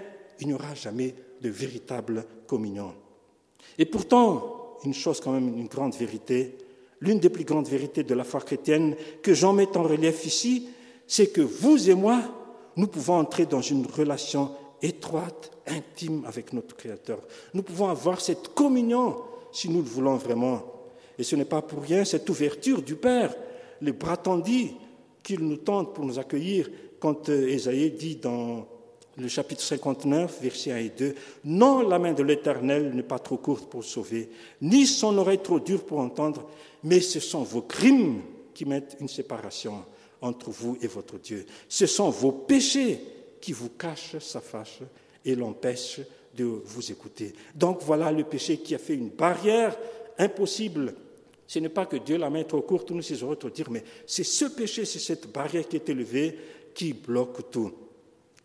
il 0.40 0.48
n'y 0.48 0.54
aura 0.54 0.74
jamais 0.74 1.14
de 1.40 1.48
véritable 1.48 2.24
communion. 2.46 2.94
Et 3.78 3.86
pourtant, 3.86 4.76
une 4.84 4.94
chose 4.94 5.20
quand 5.20 5.32
même, 5.32 5.48
une 5.48 5.66
grande 5.66 5.94
vérité, 5.94 6.56
l'une 7.00 7.18
des 7.18 7.30
plus 7.30 7.44
grandes 7.44 7.68
vérités 7.68 8.02
de 8.02 8.14
la 8.14 8.24
foi 8.24 8.40
chrétienne 8.40 8.96
que 9.22 9.34
j'en 9.34 9.52
mets 9.52 9.76
en 9.76 9.82
relief 9.82 10.24
ici, 10.26 10.68
c'est 11.06 11.28
que 11.28 11.40
vous 11.40 11.90
et 11.90 11.94
moi, 11.94 12.22
nous 12.76 12.86
pouvons 12.86 13.18
entrer 13.18 13.46
dans 13.46 13.60
une 13.60 13.86
relation 13.86 14.50
étroite, 14.82 15.50
intime 15.66 16.24
avec 16.26 16.52
notre 16.52 16.76
Créateur. 16.76 17.20
Nous 17.54 17.62
pouvons 17.62 17.88
avoir 17.88 18.20
cette 18.20 18.48
communion 18.54 19.16
si 19.52 19.68
nous 19.70 19.82
le 19.82 19.88
voulons 19.88 20.16
vraiment. 20.16 20.62
Et 21.18 21.22
ce 21.22 21.36
n'est 21.36 21.46
pas 21.46 21.62
pour 21.62 21.82
rien 21.82 22.04
cette 22.04 22.28
ouverture 22.28 22.82
du 22.82 22.96
Père, 22.96 23.34
les 23.80 23.92
bras 23.92 24.16
tendus 24.16 24.70
qu'il 25.22 25.40
nous 25.40 25.56
tente 25.56 25.94
pour 25.94 26.04
nous 26.04 26.18
accueillir, 26.18 26.70
quand 27.00 27.28
euh, 27.28 27.88
dit 27.98 28.16
dans 28.16 28.66
le 29.18 29.28
chapitre 29.28 29.62
59, 29.62 30.42
versets 30.42 30.72
1 30.72 30.76
et 30.76 30.88
2. 30.90 31.14
Non, 31.44 31.88
la 31.88 31.98
main 31.98 32.12
de 32.12 32.22
l'Éternel 32.22 32.94
n'est 32.94 33.02
pas 33.02 33.18
trop 33.18 33.38
courte 33.38 33.68
pour 33.68 33.84
sauver, 33.84 34.28
ni 34.60 34.86
son 34.86 35.16
oreille 35.18 35.42
trop 35.42 35.60
dure 35.60 35.84
pour 35.84 36.00
entendre, 36.00 36.48
mais 36.84 37.00
ce 37.00 37.20
sont 37.20 37.42
vos 37.42 37.62
crimes 37.62 38.22
qui 38.54 38.64
mettent 38.64 38.96
une 39.00 39.08
séparation 39.08 39.84
entre 40.20 40.50
vous 40.50 40.76
et 40.80 40.86
votre 40.86 41.18
Dieu. 41.18 41.46
Ce 41.68 41.86
sont 41.86 42.10
vos 42.10 42.32
péchés 42.32 43.00
qui 43.40 43.52
vous 43.52 43.70
cachent 43.70 44.18
sa 44.18 44.40
face 44.40 44.78
et 45.24 45.34
l'empêchent 45.34 46.00
de 46.34 46.44
vous 46.44 46.92
écouter. 46.92 47.32
Donc 47.54 47.82
voilà 47.82 48.12
le 48.12 48.24
péché 48.24 48.58
qui 48.58 48.74
a 48.74 48.78
fait 48.78 48.94
une 48.94 49.08
barrière 49.08 49.76
impossible. 50.18 50.94
Ce 51.46 51.58
n'est 51.58 51.68
pas 51.68 51.86
que 51.86 51.96
Dieu 51.96 52.18
la 52.18 52.28
main 52.28 52.44
trop 52.44 52.62
courte, 52.62 52.90
nous 52.90 53.02
ces 53.02 53.22
autres 53.22 53.50
dire, 53.50 53.70
mais 53.70 53.84
c'est 54.06 54.24
ce 54.24 54.46
péché, 54.46 54.84
c'est 54.84 54.98
cette 54.98 55.32
barrière 55.32 55.68
qui 55.68 55.76
est 55.76 55.88
élevée 55.88 56.38
qui 56.74 56.92
bloque 56.92 57.50
tout. 57.50 57.72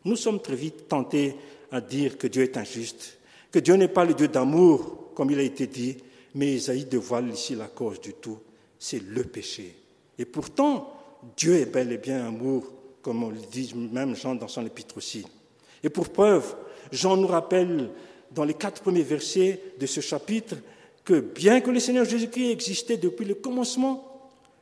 Nous 0.05 0.15
sommes 0.15 0.41
très 0.41 0.55
vite 0.55 0.87
tentés 0.87 1.35
à 1.71 1.81
dire 1.81 2.17
que 2.17 2.27
Dieu 2.27 2.43
est 2.43 2.57
injuste, 2.57 3.17
que 3.51 3.59
Dieu 3.59 3.75
n'est 3.75 3.87
pas 3.87 4.05
le 4.05 4.13
Dieu 4.13 4.27
d'amour, 4.27 5.11
comme 5.15 5.31
il 5.31 5.39
a 5.39 5.43
été 5.43 5.67
dit, 5.67 5.97
mais 6.35 6.53
Isaïe 6.53 6.85
dévoile 6.85 7.29
ici 7.29 7.55
la 7.55 7.67
cause 7.67 7.99
du 7.99 8.13
tout, 8.13 8.39
c'est 8.79 9.01
le 9.03 9.23
péché. 9.23 9.75
Et 10.17 10.25
pourtant, 10.25 10.93
Dieu 11.37 11.55
est 11.55 11.65
bel 11.65 11.91
et 11.91 11.97
bien 11.97 12.25
amour, 12.25 12.65
comme 13.01 13.23
on 13.23 13.29
le 13.29 13.37
dit 13.51 13.73
même 13.75 14.15
Jean 14.15 14.35
dans 14.35 14.47
son 14.47 14.65
épître 14.65 14.97
aussi. 14.97 15.25
Et 15.83 15.89
pour 15.89 16.09
preuve, 16.09 16.55
Jean 16.91 17.17
nous 17.17 17.27
rappelle 17.27 17.89
dans 18.31 18.43
les 18.43 18.53
quatre 18.53 18.81
premiers 18.81 19.03
versets 19.03 19.61
de 19.79 19.85
ce 19.85 19.99
chapitre 19.99 20.55
que 21.03 21.19
bien 21.19 21.61
que 21.61 21.71
le 21.71 21.79
Seigneur 21.79 22.05
Jésus-Christ 22.05 22.51
existait 22.51 22.97
depuis 22.97 23.25
le 23.25 23.35
commencement, 23.35 24.10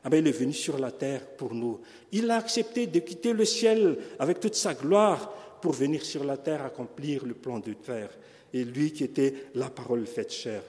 ah 0.03 0.09
ben, 0.09 0.23
il 0.23 0.27
est 0.27 0.37
venu 0.37 0.53
sur 0.53 0.77
la 0.79 0.91
terre 0.91 1.25
pour 1.25 1.53
nous. 1.53 1.79
Il 2.11 2.31
a 2.31 2.37
accepté 2.37 2.87
de 2.87 2.99
quitter 2.99 3.33
le 3.33 3.43
ciel 3.43 3.97
avec 4.17 4.39
toute 4.39 4.55
sa 4.55 4.73
gloire 4.73 5.29
pour 5.61 5.73
venir 5.73 6.05
sur 6.05 6.23
la 6.23 6.37
terre 6.37 6.63
accomplir 6.63 7.25
le 7.25 7.33
plan 7.33 7.59
de 7.59 7.73
Père. 7.73 8.09
Et 8.53 8.63
lui 8.63 8.93
qui 8.93 9.03
était 9.03 9.33
la 9.55 9.69
parole 9.69 10.07
faite 10.07 10.31
chair. 10.31 10.63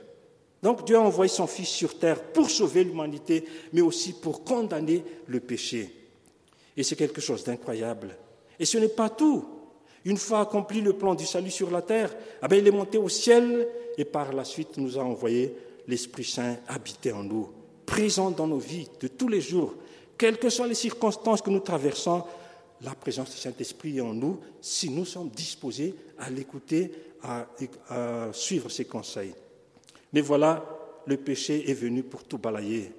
Donc 0.62 0.84
Dieu 0.84 0.96
a 0.96 1.00
envoyé 1.00 1.30
son 1.30 1.46
Fils 1.46 1.68
sur 1.68 1.98
terre 1.98 2.20
pour 2.20 2.50
sauver 2.50 2.84
l'humanité, 2.84 3.44
mais 3.72 3.80
aussi 3.80 4.12
pour 4.12 4.44
condamner 4.44 5.02
le 5.28 5.40
péché. 5.40 5.94
Et 6.76 6.82
c'est 6.82 6.96
quelque 6.96 7.20
chose 7.20 7.44
d'incroyable. 7.44 8.16
Et 8.58 8.64
ce 8.64 8.78
n'est 8.78 8.88
pas 8.88 9.08
tout. 9.08 9.46
Une 10.04 10.18
fois 10.18 10.40
accompli 10.40 10.80
le 10.80 10.94
plan 10.94 11.14
du 11.14 11.24
salut 11.24 11.50
sur 11.50 11.70
la 11.70 11.82
terre, 11.82 12.14
ah 12.42 12.48
ben, 12.48 12.56
il 12.56 12.66
est 12.66 12.72
monté 12.72 12.98
au 12.98 13.08
ciel 13.08 13.68
et 13.96 14.04
par 14.04 14.32
la 14.32 14.44
suite 14.44 14.76
nous 14.76 14.98
a 14.98 15.02
envoyé 15.02 15.54
l'Esprit 15.86 16.24
Saint 16.24 16.56
habiter 16.66 17.12
en 17.12 17.22
nous 17.22 17.59
présent 17.90 18.30
dans 18.30 18.46
nos 18.46 18.58
vies 18.58 18.88
de 19.00 19.08
tous 19.08 19.28
les 19.28 19.40
jours, 19.40 19.74
quelles 20.16 20.38
que 20.38 20.48
soient 20.48 20.68
les 20.68 20.74
circonstances 20.74 21.42
que 21.42 21.50
nous 21.50 21.60
traversons, 21.60 22.22
la 22.82 22.94
présence 22.94 23.32
du 23.32 23.36
Saint-Esprit 23.36 23.98
est 23.98 24.00
en 24.00 24.14
nous 24.14 24.38
si 24.60 24.88
nous 24.88 25.04
sommes 25.04 25.28
disposés 25.28 25.94
à 26.18 26.30
l'écouter, 26.30 26.92
à, 27.22 27.46
suivre 28.32 28.70
ses 28.70 28.84
conseils. 28.84 29.34
Mais 30.12 30.20
voilà, 30.20 30.64
le 31.04 31.16
péché 31.16 31.68
est 31.68 31.74
venu 31.74 32.02
pour 32.02 32.24
tout 32.24 32.38
balayer. 32.38 32.92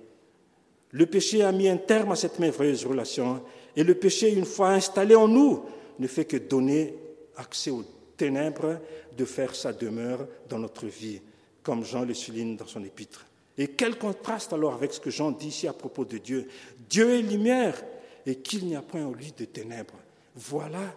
Le 0.91 1.05
péché 1.05 1.41
a 1.41 1.51
mis 1.53 1.69
un 1.69 1.77
terme 1.77 2.12
à 2.12 2.15
cette 2.15 2.38
merveilleuse 2.38 2.86
relation 2.86 3.41
et 3.75 3.83
le 3.83 3.95
péché, 3.95 4.33
une 4.33 4.45
fois 4.45 4.71
installé 4.71 5.15
en 5.15 5.27
nous, 5.27 5.63
ne 6.00 6.07
fait 6.07 6.25
que 6.25 6.38
donner 6.38 6.93
accès 7.38 7.71
aux 7.71 7.86
ténèbres 8.17 8.77
de 9.17 9.25
faire 9.25 9.55
sa 9.55 9.71
demeure 9.71 10.27
dans 10.50 10.60
notre 10.60 10.86
vie, 10.86 11.21
comme 11.63 11.86
Jean 11.86 12.03
le 12.03 12.13
souligne 12.13 12.57
dans 12.57 12.67
son 12.67 12.83
épître. 12.83 13.25
Et 13.58 13.67
quel 13.67 13.98
contraste 13.98 14.53
alors 14.53 14.74
avec 14.74 14.93
ce 14.93 15.00
que 15.00 15.10
Jean 15.10 15.31
dit 15.31 15.48
ici 15.48 15.67
à 15.67 15.74
propos 15.74 16.05
de 16.05 16.17
Dieu? 16.17 16.48
Dieu 16.89 17.17
est 17.17 17.22
lumière 17.22 17.84
et 18.25 18.36
qu'il 18.36 18.65
n'y 18.65 18.75
a 18.75 18.81
point 18.81 19.05
en 19.05 19.12
lui 19.12 19.34
de 19.38 19.46
ténèbres. 19.46 19.96
Voilà 20.36 20.96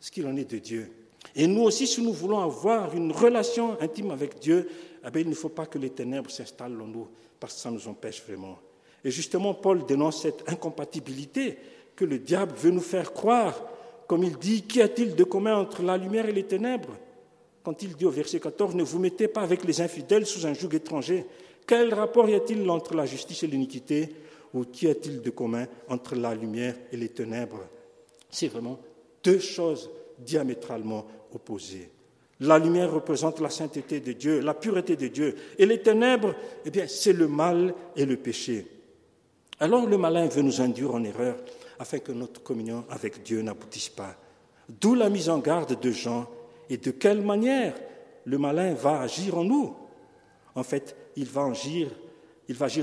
ce 0.00 0.10
qu'il 0.10 0.26
en 0.26 0.36
est 0.36 0.50
de 0.50 0.58
Dieu. 0.58 0.90
Et 1.34 1.46
nous 1.46 1.62
aussi, 1.62 1.86
si 1.86 2.02
nous 2.02 2.12
voulons 2.12 2.40
avoir 2.40 2.94
une 2.94 3.12
relation 3.12 3.80
intime 3.80 4.10
avec 4.10 4.38
Dieu, 4.38 4.68
eh 5.04 5.20
il 5.20 5.28
ne 5.28 5.34
faut 5.34 5.48
pas 5.48 5.66
que 5.66 5.78
les 5.78 5.90
ténèbres 5.90 6.30
s'installent 6.30 6.80
en 6.80 6.86
nous, 6.86 7.08
parce 7.40 7.54
que 7.54 7.60
ça 7.60 7.70
nous 7.70 7.88
empêche 7.88 8.22
vraiment. 8.26 8.58
Et 9.04 9.10
justement, 9.10 9.54
Paul 9.54 9.86
dénonce 9.86 10.22
cette 10.22 10.48
incompatibilité 10.48 11.58
que 11.94 12.04
le 12.04 12.18
diable 12.18 12.54
veut 12.56 12.70
nous 12.70 12.80
faire 12.80 13.12
croire. 13.12 13.54
Comme 14.06 14.24
il 14.24 14.36
dit, 14.36 14.62
qu'y 14.62 14.82
a-t-il 14.82 15.14
de 15.14 15.24
commun 15.24 15.56
entre 15.56 15.82
la 15.82 15.96
lumière 15.96 16.28
et 16.28 16.32
les 16.32 16.44
ténèbres? 16.44 16.96
Quand 17.62 17.82
il 17.82 17.96
dit 17.96 18.04
au 18.04 18.10
verset 18.10 18.38
14, 18.38 18.74
ne 18.74 18.82
vous 18.82 18.98
mettez 18.98 19.28
pas 19.28 19.42
avec 19.42 19.64
les 19.64 19.80
infidèles 19.80 20.26
sous 20.26 20.46
un 20.46 20.54
joug 20.54 20.74
étranger. 20.74 21.26
Quel 21.66 21.92
rapport 21.92 22.28
y 22.28 22.34
a-t-il 22.34 22.68
entre 22.70 22.94
la 22.94 23.06
justice 23.06 23.42
et 23.42 23.46
l'iniquité 23.46 24.08
Ou 24.54 24.64
qu'y 24.64 24.88
a-t-il 24.88 25.20
de 25.20 25.30
commun 25.30 25.66
entre 25.88 26.14
la 26.14 26.34
lumière 26.34 26.76
et 26.92 26.96
les 26.96 27.08
ténèbres? 27.08 27.66
C'est 28.30 28.48
vraiment 28.48 28.78
deux 29.24 29.40
choses 29.40 29.90
diamétralement 30.18 31.06
opposées. 31.34 31.90
La 32.40 32.58
lumière 32.58 32.92
représente 32.92 33.40
la 33.40 33.50
sainteté 33.50 34.00
de 34.00 34.12
Dieu, 34.12 34.40
la 34.40 34.54
pureté 34.54 34.94
de 34.96 35.08
Dieu. 35.08 35.34
Et 35.58 35.66
les 35.66 35.80
ténèbres, 35.80 36.34
eh 36.64 36.70
bien, 36.70 36.86
c'est 36.86 37.14
le 37.14 37.28
mal 37.28 37.74
et 37.96 38.04
le 38.04 38.16
péché. 38.16 38.66
Alors 39.58 39.86
le 39.86 39.96
malin 39.96 40.26
veut 40.28 40.42
nous 40.42 40.60
induire 40.60 40.94
en 40.94 41.02
erreur 41.02 41.36
afin 41.78 41.98
que 41.98 42.12
notre 42.12 42.42
communion 42.42 42.84
avec 42.90 43.22
Dieu 43.22 43.40
n'aboutisse 43.40 43.88
pas. 43.88 44.14
D'où 44.68 44.94
la 44.94 45.08
mise 45.08 45.30
en 45.30 45.38
garde 45.38 45.80
de 45.80 45.90
Jean 45.90 46.26
et 46.68 46.76
de 46.76 46.90
quelle 46.90 47.22
manière 47.22 47.74
le 48.24 48.38
malin 48.38 48.74
va 48.74 49.00
agir 49.00 49.38
en 49.38 49.44
nous? 49.44 49.74
En 50.54 50.62
fait, 50.62 50.94
il 51.16 51.24
va 51.26 51.46
agir, 51.46 51.88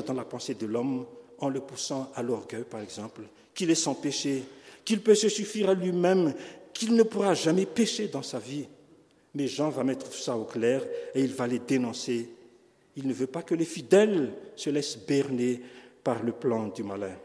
dans 0.04 0.14
la 0.14 0.26
pensée 0.26 0.56
de 0.56 0.66
l'homme 0.66 1.06
en 1.40 1.50
le 1.50 1.60
poussant 1.60 2.12
à 2.16 2.24
l'orgueil, 2.24 2.64
par 2.70 2.82
exemple, 2.82 3.22
qu'il 3.54 3.70
est 3.70 3.76
sans 3.76 3.94
péché, 3.94 4.44
qu'il 4.84 5.02
peut 5.02 5.16
se 5.16 5.30
suffire 5.30 5.70
à 5.70 5.74
lui-même, 5.74 6.34
qu'il 6.74 6.96
ne 6.96 7.04
pourra 7.04 7.34
jamais 7.34 7.66
pécher 7.66 8.08
dans 8.08 8.24
sa 8.24 8.40
vie. 8.40 8.68
Mais 9.36 9.48
Jean 9.48 9.70
va 9.70 9.84
mettre 9.84 10.12
ça 10.14 10.36
au 10.36 10.46
clair 10.46 10.84
et 11.14 11.22
il 11.22 11.34
va 11.34 11.48
les 11.48 11.60
dénoncer. 11.60 12.30
Il 12.96 13.08
ne 13.08 13.14
veut 13.14 13.28
pas 13.28 13.42
que 13.42 13.56
les 13.56 13.66
fidèles 13.66 14.34
se 14.56 14.70
laissent 14.70 14.98
berner 14.98 15.62
par 16.04 16.24
le 16.24 16.32
plan 16.32 16.68
du 16.68 16.84
malin. 16.84 17.16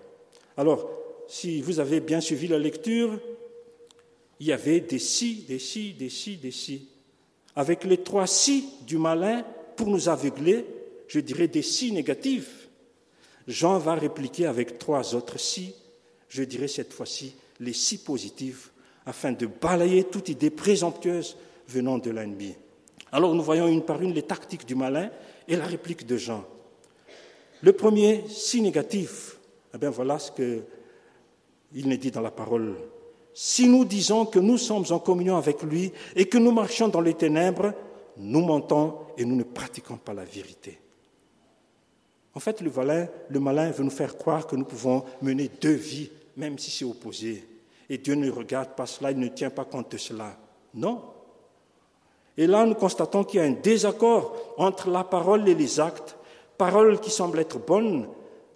Alors, 0.56 0.88
si 1.26 1.60
vous 1.60 1.80
avez 1.80 2.00
bien 2.00 2.20
suivi 2.20 2.48
la 2.48 2.58
lecture, 2.58 3.18
il 4.40 4.46
y 4.46 4.52
avait 4.52 4.80
des 4.80 4.98
si, 4.98 5.44
des 5.48 5.58
si, 5.58 5.92
des 5.92 6.08
si, 6.08 6.36
des 6.36 6.50
si. 6.50 6.88
Avec 7.56 7.84
les 7.84 7.98
trois 7.98 8.26
si 8.26 8.68
du 8.86 8.98
malin 8.98 9.44
pour 9.76 9.88
nous 9.88 10.08
aveugler, 10.08 10.64
je 11.08 11.20
dirais, 11.20 11.48
des 11.48 11.62
si 11.62 11.90
négatifs. 11.92 12.68
Jean 13.48 13.78
va 13.78 13.94
répliquer 13.94 14.46
avec 14.46 14.78
trois 14.78 15.14
autres 15.14 15.38
si, 15.40 15.74
je 16.28 16.42
dirais 16.44 16.68
cette 16.68 16.92
fois-ci 16.92 17.34
les 17.60 17.72
si 17.72 17.98
positifs, 17.98 18.70
afin 19.06 19.32
de 19.32 19.46
balayer 19.46 20.04
toute 20.04 20.28
idée 20.28 20.50
présomptueuse 20.50 21.36
venant 21.66 21.98
de 21.98 22.10
l'ennemi. 22.10 22.54
Alors 23.10 23.34
nous 23.34 23.42
voyons 23.42 23.66
une 23.66 23.82
par 23.82 24.02
une 24.02 24.12
les 24.12 24.22
tactiques 24.22 24.66
du 24.66 24.74
malin 24.74 25.10
et 25.48 25.56
la 25.56 25.64
réplique 25.64 26.06
de 26.06 26.18
Jean. 26.18 26.44
Le 27.62 27.72
premier, 27.72 28.24
si 28.28 28.60
négatif, 28.60 29.38
eh 29.74 29.78
bien 29.78 29.90
voilà 29.90 30.18
ce 30.18 30.30
qu'il 30.30 31.92
est 31.92 31.96
dit 31.96 32.10
dans 32.10 32.20
la 32.20 32.30
parole. 32.30 32.76
Si 33.32 33.66
nous 33.66 33.84
disons 33.84 34.26
que 34.26 34.38
nous 34.38 34.58
sommes 34.58 34.84
en 34.90 34.98
communion 34.98 35.36
avec 35.36 35.62
lui 35.62 35.92
et 36.14 36.26
que 36.26 36.38
nous 36.38 36.52
marchons 36.52 36.88
dans 36.88 37.00
les 37.00 37.14
ténèbres, 37.14 37.72
nous 38.18 38.44
mentons 38.44 38.94
et 39.16 39.24
nous 39.24 39.36
ne 39.36 39.44
pratiquons 39.44 39.96
pas 39.96 40.12
la 40.12 40.24
vérité. 40.24 40.78
En 42.38 42.40
fait, 42.40 42.61
le, 42.61 43.40
malin 43.40 43.73
veut 43.73 43.83
nous 43.83 43.90
faire 43.90 44.16
croire 44.16 44.47
que 44.47 44.54
nous 44.54 44.64
pouvons 44.64 45.04
mener 45.23 45.50
deux 45.61 45.73
vies, 45.73 46.09
même 46.37 46.57
si 46.57 46.71
c'est 46.71 46.85
opposé. 46.85 47.45
Et 47.90 47.99
Dieu 47.99 48.14
ne 48.14 48.30
regarde 48.30 48.76
pas 48.76 48.87
cela, 48.87 49.11
il 49.11 49.18
ne 49.18 49.26
tient 49.26 49.50
pas 49.50 49.64
compte 49.64 49.90
de 49.90 49.97
cela. 49.97 50.37
Non. 50.73 51.02
Et 52.37 52.47
là, 52.47 52.64
nous 52.64 52.76
constatons 52.76 53.25
qu'il 53.25 53.40
y 53.40 53.42
a 53.42 53.47
un 53.47 53.57
désaccord 53.61 54.54
entre 54.57 54.88
la 54.88 55.02
parole 55.02 55.49
et 55.49 55.54
les 55.57 55.80
actes. 55.80 56.16
Parole 56.57 57.00
qui 57.00 57.11
semble 57.11 57.40
être 57.40 57.59
bonne, 57.59 58.07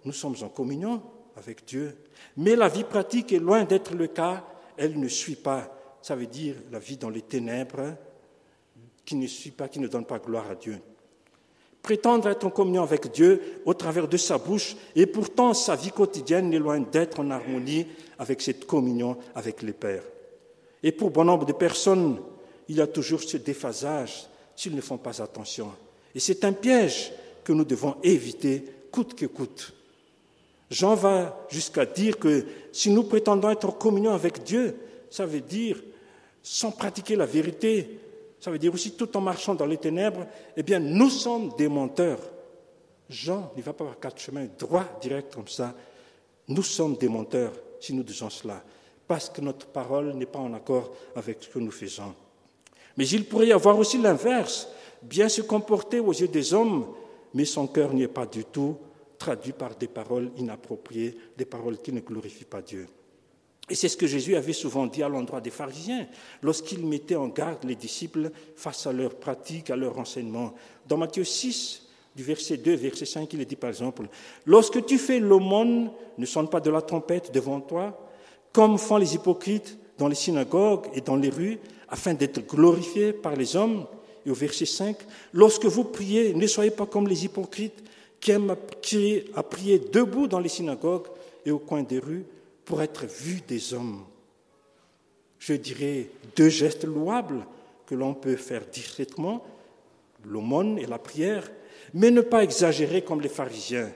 nous 0.05 0.13
sommes 0.13 0.37
en 0.43 0.47
communion 0.47 1.01
avec 1.35 1.65
Dieu. 1.65 1.97
Mais 2.37 2.55
la 2.55 2.69
vie 2.69 2.85
pratique 2.85 3.33
est 3.33 3.39
loin 3.39 3.65
d'être 3.65 3.93
le 3.93 4.07
cas, 4.07 4.45
elle 4.77 4.97
ne 4.97 5.09
suit 5.09 5.35
pas. 5.35 5.67
Ça 6.01 6.15
veut 6.15 6.27
dire 6.27 6.55
la 6.71 6.79
vie 6.79 6.95
dans 6.95 7.09
les 7.09 7.23
ténèbres, 7.23 7.97
qui 9.03 9.15
ne 9.15 9.27
suit 9.27 9.51
pas, 9.51 9.67
qui 9.67 9.81
ne 9.81 9.87
donne 9.89 10.05
pas 10.05 10.19
gloire 10.19 10.49
à 10.49 10.55
Dieu 10.55 10.79
prétendre 11.83 12.29
être 12.29 12.45
en 12.45 12.49
communion 12.49 12.81
avec 12.81 13.11
Dieu 13.11 13.59
au 13.65 13.73
travers 13.73 14.07
de 14.07 14.17
sa 14.17 14.37
bouche, 14.37 14.75
et 14.95 15.05
pourtant 15.05 15.53
sa 15.53 15.75
vie 15.75 15.91
quotidienne 15.91 16.51
est 16.53 16.59
loin 16.59 16.79
d'être 16.79 17.19
en 17.19 17.29
harmonie 17.29 17.85
avec 18.17 18.41
cette 18.41 18.65
communion 18.65 19.17
avec 19.35 19.61
les 19.61 19.73
pères. 19.73 20.03
Et 20.81 20.93
pour 20.93 21.11
bon 21.11 21.25
nombre 21.25 21.45
de 21.45 21.53
personnes, 21.53 22.17
il 22.69 22.77
y 22.77 22.81
a 22.81 22.87
toujours 22.87 23.21
ce 23.21 23.37
déphasage 23.37 24.27
s'ils 24.55 24.75
ne 24.75 24.81
font 24.81 24.97
pas 24.97 25.21
attention. 25.21 25.71
Et 26.15 26.19
c'est 26.19 26.45
un 26.45 26.53
piège 26.53 27.11
que 27.43 27.51
nous 27.51 27.65
devons 27.65 27.95
éviter 28.01 28.63
coûte 28.89 29.15
que 29.15 29.25
coûte. 29.25 29.73
Jean 30.71 30.95
va 30.95 31.45
jusqu'à 31.49 31.85
dire 31.85 32.17
que 32.17 32.45
si 32.71 32.89
nous 32.89 33.03
prétendons 33.03 33.49
être 33.49 33.67
en 33.67 33.71
communion 33.71 34.13
avec 34.13 34.43
Dieu, 34.43 34.75
ça 35.09 35.25
veut 35.25 35.41
dire 35.41 35.83
sans 36.41 36.71
pratiquer 36.71 37.15
la 37.15 37.25
vérité, 37.25 37.99
ça 38.43 38.51
veut 38.51 38.59
dire 38.59 38.73
aussi 38.73 38.91
tout 38.91 39.15
en 39.15 39.21
marchant 39.21 39.55
dans 39.55 39.65
les 39.65 39.77
ténèbres, 39.77 40.27
eh 40.57 40.63
bien, 40.63 40.79
nous 40.79 41.09
sommes 41.09 41.53
des 41.57 41.69
menteurs. 41.69 42.19
Jean 43.09 43.51
ne 43.55 43.61
va 43.61 43.71
pas 43.71 43.85
par 43.85 43.99
quatre 43.99 44.19
chemins 44.19 44.47
droit, 44.59 44.85
direct 45.01 45.33
comme 45.33 45.47
ça. 45.47 45.73
Nous 46.49 46.63
sommes 46.63 46.97
des 46.97 47.07
menteurs 47.07 47.53
si 47.79 47.93
nous 47.93 48.03
disons 48.03 48.29
cela. 48.29 48.61
parce 49.07 49.29
que 49.29 49.41
notre 49.41 49.67
parole 49.67 50.13
n'est 50.13 50.25
pas 50.25 50.39
en 50.39 50.53
accord 50.53 50.91
avec 51.15 51.37
ce 51.41 51.49
que 51.49 51.59
nous 51.59 51.71
faisons. 51.71 52.13
Mais 52.97 53.07
il 53.07 53.25
pourrait 53.25 53.47
y 53.47 53.51
avoir 53.51 53.77
aussi 53.77 53.97
l'inverse, 53.97 54.67
bien 55.01 55.29
se 55.29 55.41
comporter 55.41 55.99
aux 55.99 56.13
yeux 56.13 56.27
des 56.27 56.53
hommes, 56.53 56.87
mais 57.33 57.45
son 57.45 57.67
cœur 57.67 57.93
n'y 57.93 58.03
est 58.03 58.07
pas 58.07 58.25
du 58.25 58.45
tout, 58.45 58.77
traduit 59.17 59.51
par 59.51 59.75
des 59.75 59.87
paroles 59.87 60.31
inappropriées, 60.37 61.17
des 61.37 61.45
paroles 61.45 61.77
qui 61.77 61.91
ne 61.91 61.99
glorifient 61.99 62.45
pas 62.45 62.61
Dieu. 62.61 62.87
Et 63.69 63.75
c'est 63.75 63.87
ce 63.87 63.95
que 63.95 64.07
Jésus 64.07 64.35
avait 64.35 64.53
souvent 64.53 64.87
dit 64.87 65.03
à 65.03 65.09
l'endroit 65.09 65.39
des 65.39 65.49
pharisiens, 65.49 66.07
lorsqu'il 66.41 66.85
mettait 66.85 67.15
en 67.15 67.29
garde 67.29 67.63
les 67.63 67.75
disciples 67.75 68.29
face 68.55 68.85
à 68.87 68.91
leurs 68.91 69.15
pratiques, 69.15 69.69
à 69.69 69.75
leurs 69.75 69.97
enseignements. 69.97 70.53
Dans 70.87 70.97
Matthieu 70.97 71.23
6, 71.23 71.81
du 72.15 72.23
verset 72.23 72.57
2, 72.57 72.75
verset 72.75 73.05
5, 73.05 73.31
il 73.33 73.41
est 73.41 73.45
dit 73.45 73.55
par 73.55 73.69
exemple, 73.69 74.07
Lorsque 74.45 74.85
tu 74.85 74.97
fais 74.97 75.19
l'aumône, 75.19 75.91
ne 76.17 76.25
sonne 76.25 76.49
pas 76.49 76.59
de 76.59 76.69
la 76.69 76.81
trompette 76.81 77.33
devant 77.33 77.61
toi, 77.61 78.09
comme 78.51 78.77
font 78.77 78.97
les 78.97 79.15
hypocrites 79.15 79.77
dans 79.97 80.09
les 80.09 80.15
synagogues 80.15 80.87
et 80.93 81.01
dans 81.01 81.15
les 81.15 81.29
rues, 81.29 81.59
afin 81.87 82.13
d'être 82.13 82.45
glorifiés 82.45 83.13
par 83.13 83.35
les 83.35 83.55
hommes. 83.55 83.85
Et 84.25 84.29
au 84.29 84.35
verset 84.35 84.65
5, 84.65 84.97
Lorsque 85.31 85.65
vous 85.65 85.85
priez, 85.85 86.33
ne 86.33 86.47
soyez 86.47 86.71
pas 86.71 86.85
comme 86.85 87.07
les 87.07 87.23
hypocrites 87.23 87.81
qui 88.19 88.31
aiment 88.31 88.55
à 89.35 89.43
prier 89.43 89.79
debout 89.79 90.27
dans 90.27 90.39
les 90.39 90.49
synagogues 90.49 91.07
et 91.45 91.51
au 91.51 91.59
coin 91.59 91.81
des 91.83 91.99
rues 91.99 92.25
pour 92.65 92.81
être 92.81 93.05
vus 93.05 93.41
des 93.47 93.73
hommes. 93.73 94.05
Je 95.39 95.53
dirais 95.53 96.09
deux 96.35 96.49
gestes 96.49 96.85
louables 96.85 97.45
que 97.85 97.95
l'on 97.95 98.13
peut 98.13 98.37
faire 98.37 98.65
discrètement, 98.71 99.45
l'aumône 100.25 100.79
et 100.79 100.85
la 100.85 100.99
prière, 100.99 101.51
mais 101.93 102.11
ne 102.11 102.21
pas 102.21 102.43
exagérer 102.43 103.03
comme 103.03 103.21
les 103.21 103.29
pharisiens. 103.29 103.91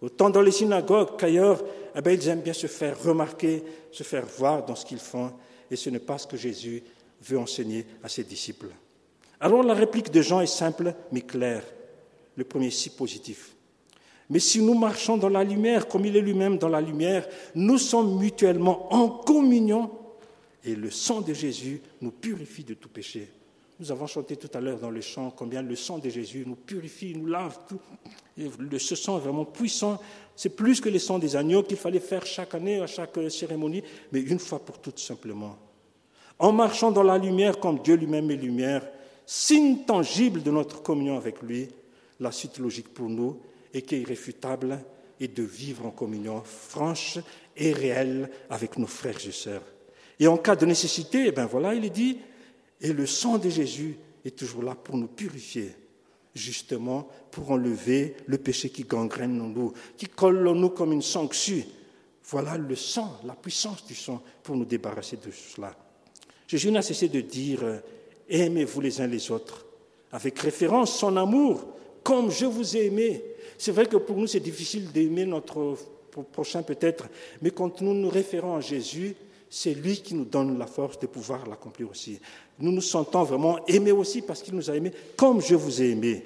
Autant 0.00 0.30
dans 0.30 0.40
les 0.40 0.52
synagogues 0.52 1.16
qu'ailleurs, 1.18 1.62
eh 1.94 2.00
bien, 2.00 2.12
ils 2.12 2.28
aiment 2.28 2.40
bien 2.40 2.52
se 2.52 2.68
faire 2.68 3.00
remarquer, 3.02 3.62
se 3.90 4.02
faire 4.02 4.24
voir 4.24 4.64
dans 4.64 4.74
ce 4.74 4.86
qu'ils 4.86 4.98
font, 4.98 5.32
et 5.70 5.76
ce 5.76 5.90
n'est 5.90 5.98
pas 5.98 6.18
ce 6.18 6.26
que 6.26 6.36
Jésus 6.36 6.82
veut 7.22 7.38
enseigner 7.38 7.84
à 8.02 8.08
ses 8.08 8.24
disciples. 8.24 8.68
Alors 9.40 9.62
la 9.62 9.74
réplique 9.74 10.10
de 10.10 10.22
Jean 10.22 10.40
est 10.40 10.46
simple 10.46 10.94
mais 11.12 11.20
claire. 11.20 11.64
Le 12.36 12.44
premier 12.44 12.70
si 12.70 12.90
positif. 12.90 13.54
Mais 14.30 14.40
si 14.40 14.60
nous 14.60 14.74
marchons 14.74 15.16
dans 15.16 15.30
la 15.30 15.42
lumière, 15.42 15.88
comme 15.88 16.04
il 16.04 16.16
est 16.16 16.20
lui-même 16.20 16.58
dans 16.58 16.68
la 16.68 16.80
lumière, 16.80 17.26
nous 17.54 17.78
sommes 17.78 18.18
mutuellement 18.18 18.92
en 18.92 19.08
communion 19.08 19.90
et 20.64 20.74
le 20.74 20.90
sang 20.90 21.22
de 21.22 21.32
Jésus 21.32 21.80
nous 22.00 22.10
purifie 22.10 22.64
de 22.64 22.74
tout 22.74 22.90
péché. 22.90 23.30
Nous 23.80 23.90
avons 23.92 24.06
chanté 24.06 24.36
tout 24.36 24.50
à 24.52 24.60
l'heure 24.60 24.80
dans 24.80 24.90
le 24.90 25.00
chant 25.00 25.32
combien 25.34 25.62
le 25.62 25.76
sang 25.76 25.98
de 25.98 26.10
Jésus 26.10 26.44
nous 26.46 26.56
purifie, 26.56 27.14
nous 27.14 27.26
lave 27.26 27.58
tout. 27.68 27.78
Et 28.36 28.78
ce 28.78 28.96
sang 28.96 29.16
est 29.16 29.20
vraiment 29.20 29.44
puissant. 29.44 30.00
C'est 30.34 30.50
plus 30.50 30.80
que 30.80 30.88
le 30.88 30.98
sang 30.98 31.18
des 31.18 31.36
agneaux 31.36 31.62
qu'il 31.62 31.76
fallait 31.76 32.00
faire 32.00 32.26
chaque 32.26 32.54
année, 32.54 32.80
à 32.80 32.86
chaque 32.86 33.18
cérémonie, 33.30 33.82
mais 34.12 34.20
une 34.20 34.40
fois 34.40 34.58
pour 34.58 34.78
toutes 34.78 34.98
simplement. 34.98 35.56
En 36.38 36.52
marchant 36.52 36.90
dans 36.90 37.02
la 37.02 37.18
lumière 37.18 37.58
comme 37.60 37.78
Dieu 37.78 37.94
lui-même 37.94 38.30
est 38.30 38.36
lumière, 38.36 38.86
signe 39.24 39.84
tangible 39.86 40.42
de 40.42 40.50
notre 40.50 40.82
communion 40.82 41.16
avec 41.16 41.40
lui, 41.42 41.68
la 42.20 42.32
suite 42.32 42.58
logique 42.58 42.92
pour 42.92 43.08
nous 43.08 43.40
et 43.74 43.82
qui 43.82 43.96
est 43.96 44.00
irréfutable 44.00 44.78
est 45.20 45.36
de 45.36 45.42
vivre 45.42 45.86
en 45.86 45.90
communion 45.90 46.42
franche 46.42 47.18
et 47.56 47.72
réelle 47.72 48.30
avec 48.50 48.78
nos 48.78 48.86
frères 48.86 49.26
et 49.26 49.32
sœurs. 49.32 49.62
Et 50.20 50.26
en 50.26 50.36
cas 50.36 50.56
de 50.56 50.66
nécessité, 50.66 51.26
eh 51.26 51.32
ben 51.32 51.46
voilà, 51.46 51.74
il 51.74 51.84
est 51.84 51.90
dit, 51.90 52.18
et 52.80 52.92
le 52.92 53.06
sang 53.06 53.38
de 53.38 53.48
Jésus 53.48 53.96
est 54.24 54.36
toujours 54.36 54.62
là 54.62 54.74
pour 54.74 54.96
nous 54.96 55.08
purifier, 55.08 55.74
justement 56.34 57.08
pour 57.30 57.50
enlever 57.50 58.16
le 58.26 58.38
péché 58.38 58.70
qui 58.70 58.84
gangrène 58.84 59.40
en 59.40 59.48
nous, 59.48 59.72
qui 59.96 60.06
colle 60.06 60.46
en 60.46 60.54
nous 60.54 60.70
comme 60.70 60.92
une 60.92 61.02
sanctue. 61.02 61.64
Voilà 62.24 62.56
le 62.56 62.76
sang, 62.76 63.20
la 63.24 63.34
puissance 63.34 63.86
du 63.86 63.94
sang 63.94 64.22
pour 64.42 64.56
nous 64.56 64.64
débarrasser 64.64 65.16
de 65.16 65.30
cela. 65.30 65.74
Jésus 66.46 66.70
n'a 66.70 66.82
cessé 66.82 67.08
de 67.08 67.20
dire, 67.20 67.60
aimez-vous 68.28 68.80
les 68.80 69.00
uns 69.00 69.06
les 69.06 69.30
autres, 69.30 69.66
avec 70.12 70.38
référence 70.38 70.98
son 70.98 71.16
amour, 71.16 71.66
comme 72.02 72.30
je 72.30 72.46
vous 72.46 72.76
ai 72.76 72.86
aimé. 72.86 73.22
C'est 73.58 73.72
vrai 73.72 73.86
que 73.86 73.96
pour 73.96 74.16
nous, 74.16 74.28
c'est 74.28 74.40
difficile 74.40 74.90
d'aimer 74.92 75.26
notre 75.26 75.76
prochain 76.32 76.62
peut-être, 76.62 77.08
mais 77.42 77.50
quand 77.50 77.80
nous 77.82 77.92
nous 77.92 78.08
référons 78.08 78.56
à 78.56 78.60
Jésus, 78.60 79.14
c'est 79.50 79.74
lui 79.74 80.00
qui 80.00 80.14
nous 80.14 80.24
donne 80.24 80.58
la 80.58 80.66
force 80.66 80.98
de 80.98 81.06
pouvoir 81.06 81.46
l'accomplir 81.46 81.90
aussi. 81.90 82.20
Nous 82.58 82.70
nous 82.70 82.80
sentons 82.80 83.24
vraiment 83.24 83.64
aimés 83.66 83.92
aussi 83.92 84.22
parce 84.22 84.42
qu'il 84.42 84.54
nous 84.54 84.70
a 84.70 84.76
aimés 84.76 84.92
comme 85.16 85.40
je 85.40 85.54
vous 85.54 85.82
ai 85.82 85.90
aimé. 85.90 86.24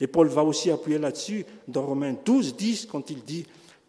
Et 0.00 0.06
Paul 0.06 0.28
va 0.28 0.42
aussi 0.42 0.70
appuyer 0.70 0.98
là-dessus 0.98 1.44
dans 1.68 1.84
Romains 1.84 2.14
12, 2.24 2.56
10, 2.56 2.86
quand 2.86 3.10
il 3.10 3.22
dit 3.22 3.44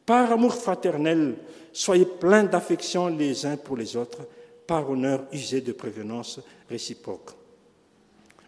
Par 0.05 0.31
amour 0.31 0.53
fraternel, 0.55 1.35
soyez 1.71 2.05
pleins 2.05 2.43
d'affection 2.43 3.07
les 3.07 3.45
uns 3.45 3.55
pour 3.55 3.77
les 3.77 3.95
autres, 3.95 4.27
par 4.67 4.89
honneur 4.89 5.23
usé 5.31 5.61
de 5.61 5.71
prévenance 5.71 6.39
réciproque. 6.69 7.31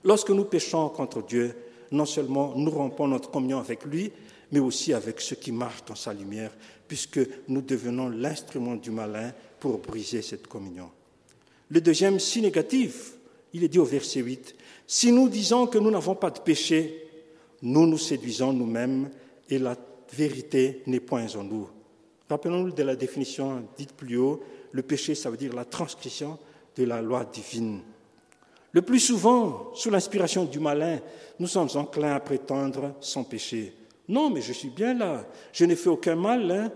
Lorsque 0.03 0.31
nous 0.31 0.45
péchons 0.45 0.89
contre 0.89 1.23
Dieu, 1.23 1.55
non 1.91 2.05
seulement 2.05 2.53
nous 2.55 2.71
rompons 2.71 3.07
notre 3.07 3.31
communion 3.31 3.59
avec 3.59 3.85
lui, 3.85 4.11
mais 4.53 4.59
aussi 4.59 4.93
avec 4.93 5.19
ceux 5.19 5.35
qui 5.35 5.51
marchent 5.51 5.83
dans 5.83 5.95
sa 5.95 6.13
lumière, 6.13 6.51
puisque 6.87 7.19
nous 7.47 7.61
devenons 7.61 8.09
l'instrument 8.09 8.75
du 8.75 8.91
malin 8.91 9.33
pour 9.59 9.79
briser 9.79 10.21
cette 10.21 10.45
communion. 10.45 10.91
Le 11.69 11.81
deuxième 11.81 12.19
si 12.19 12.39
négatif, 12.39 13.13
il 13.51 13.63
est 13.63 13.67
dit 13.67 13.79
au 13.79 13.83
verset 13.83 14.19
8, 14.19 14.55
si 14.85 15.11
nous 15.11 15.27
disons 15.27 15.65
que 15.65 15.79
nous 15.79 15.89
n'avons 15.89 16.13
pas 16.13 16.29
de 16.29 16.37
péché, 16.37 17.03
nous 17.63 17.87
nous 17.87 17.97
séduisons 17.97 18.53
nous-mêmes 18.53 19.09
et 19.49 19.57
la 19.57 19.75
vérité 20.15 20.83
n'est 20.85 20.99
point 20.99 21.25
en 21.35 21.43
nous. 21.43 21.67
Rappelons-nous 22.29 22.73
de 22.73 22.83
la 22.83 22.95
définition 22.95 23.67
dite 23.75 23.93
plus 23.93 24.17
haut, 24.17 24.43
le 24.71 24.83
péché, 24.83 25.15
ça 25.15 25.31
veut 25.31 25.37
dire 25.37 25.55
la 25.55 25.65
transgression 25.65 26.37
de 26.75 26.83
la 26.83 27.01
loi 27.01 27.25
divine. 27.25 27.79
Le 28.71 28.83
plus 28.83 28.99
souvent, 28.99 29.71
sous 29.73 29.89
l'inspiration 29.89 30.45
du 30.45 30.59
malin, 30.59 30.99
nous 31.39 31.47
sommes 31.47 31.69
enclins 31.73 32.13
à 32.13 32.19
prétendre 32.19 32.93
sans 33.01 33.23
péché. 33.23 33.73
Non, 34.09 34.29
mais 34.29 34.41
je 34.41 34.53
suis 34.53 34.69
bien 34.69 34.93
là, 34.93 35.25
je 35.53 35.65
n'ai 35.65 35.75
fait 35.75 35.89
aucun 35.89 36.15
mal, 36.15 36.51
hein. 36.51 36.71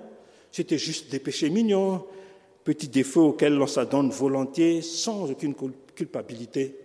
c'était 0.51 0.77
juste 0.77 1.11
des 1.11 1.19
péchés 1.19 1.49
mignons, 1.49 2.05
petits 2.63 2.87
défauts 2.87 3.29
auxquels 3.29 3.55
l'on 3.55 3.67
s'adonne 3.67 4.09
volontiers 4.09 4.81
sans 4.81 5.29
aucune 5.29 5.53
culpabilité. 5.95 6.75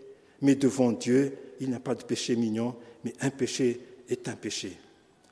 Mais 0.41 0.57
devant 0.57 0.93
Dieu, 0.93 1.37
il 1.61 1.69
n'y 1.69 1.75
a 1.75 1.81
pas 1.81 1.95
de 1.95 2.03
péché 2.03 2.35
mignon, 2.35 2.75
mais 3.05 3.13
un 3.21 3.31
péché 3.31 3.81
est 4.09 4.29
un 4.29 4.35
péché. 4.35 4.77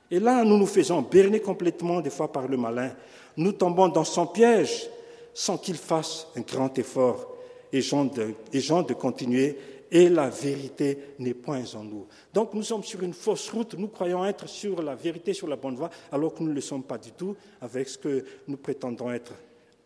Et 0.09 0.19
là, 0.19 0.43
nous 0.43 0.57
nous 0.57 0.65
faisons 0.65 1.01
berner 1.01 1.39
complètement 1.39 2.01
des 2.01 2.09
fois 2.09 2.31
par 2.31 2.47
le 2.47 2.57
malin. 2.57 2.91
Nous 3.37 3.53
tombons 3.53 3.87
dans 3.87 4.03
son 4.03 4.27
piège 4.27 4.89
sans 5.33 5.57
qu'il 5.57 5.75
fasse 5.75 6.27
un 6.35 6.41
grand 6.41 6.77
effort 6.77 7.37
et 7.71 7.81
genre 7.81 8.11
de, 8.11 8.33
et 8.51 8.59
de 8.59 8.93
continuer 8.93 9.57
et 9.91 10.07
la 10.07 10.29
vérité 10.29 10.97
n'est 11.19 11.33
point 11.33 11.63
en 11.75 11.83
nous. 11.83 12.07
Donc 12.33 12.53
nous 12.53 12.63
sommes 12.63 12.83
sur 12.83 13.03
une 13.03 13.13
fausse 13.13 13.49
route, 13.49 13.75
nous 13.77 13.89
croyons 13.89 14.25
être 14.25 14.47
sur 14.47 14.81
la 14.81 14.95
vérité, 14.95 15.33
sur 15.33 15.47
la 15.47 15.57
bonne 15.57 15.75
voie, 15.75 15.89
alors 16.11 16.33
que 16.33 16.41
nous 16.41 16.49
ne 16.49 16.55
le 16.55 16.61
sommes 16.61 16.83
pas 16.83 16.97
du 16.97 17.11
tout 17.11 17.35
avec 17.59 17.89
ce 17.89 17.97
que 17.97 18.23
nous 18.47 18.57
prétendons 18.57 19.11
être 19.11 19.33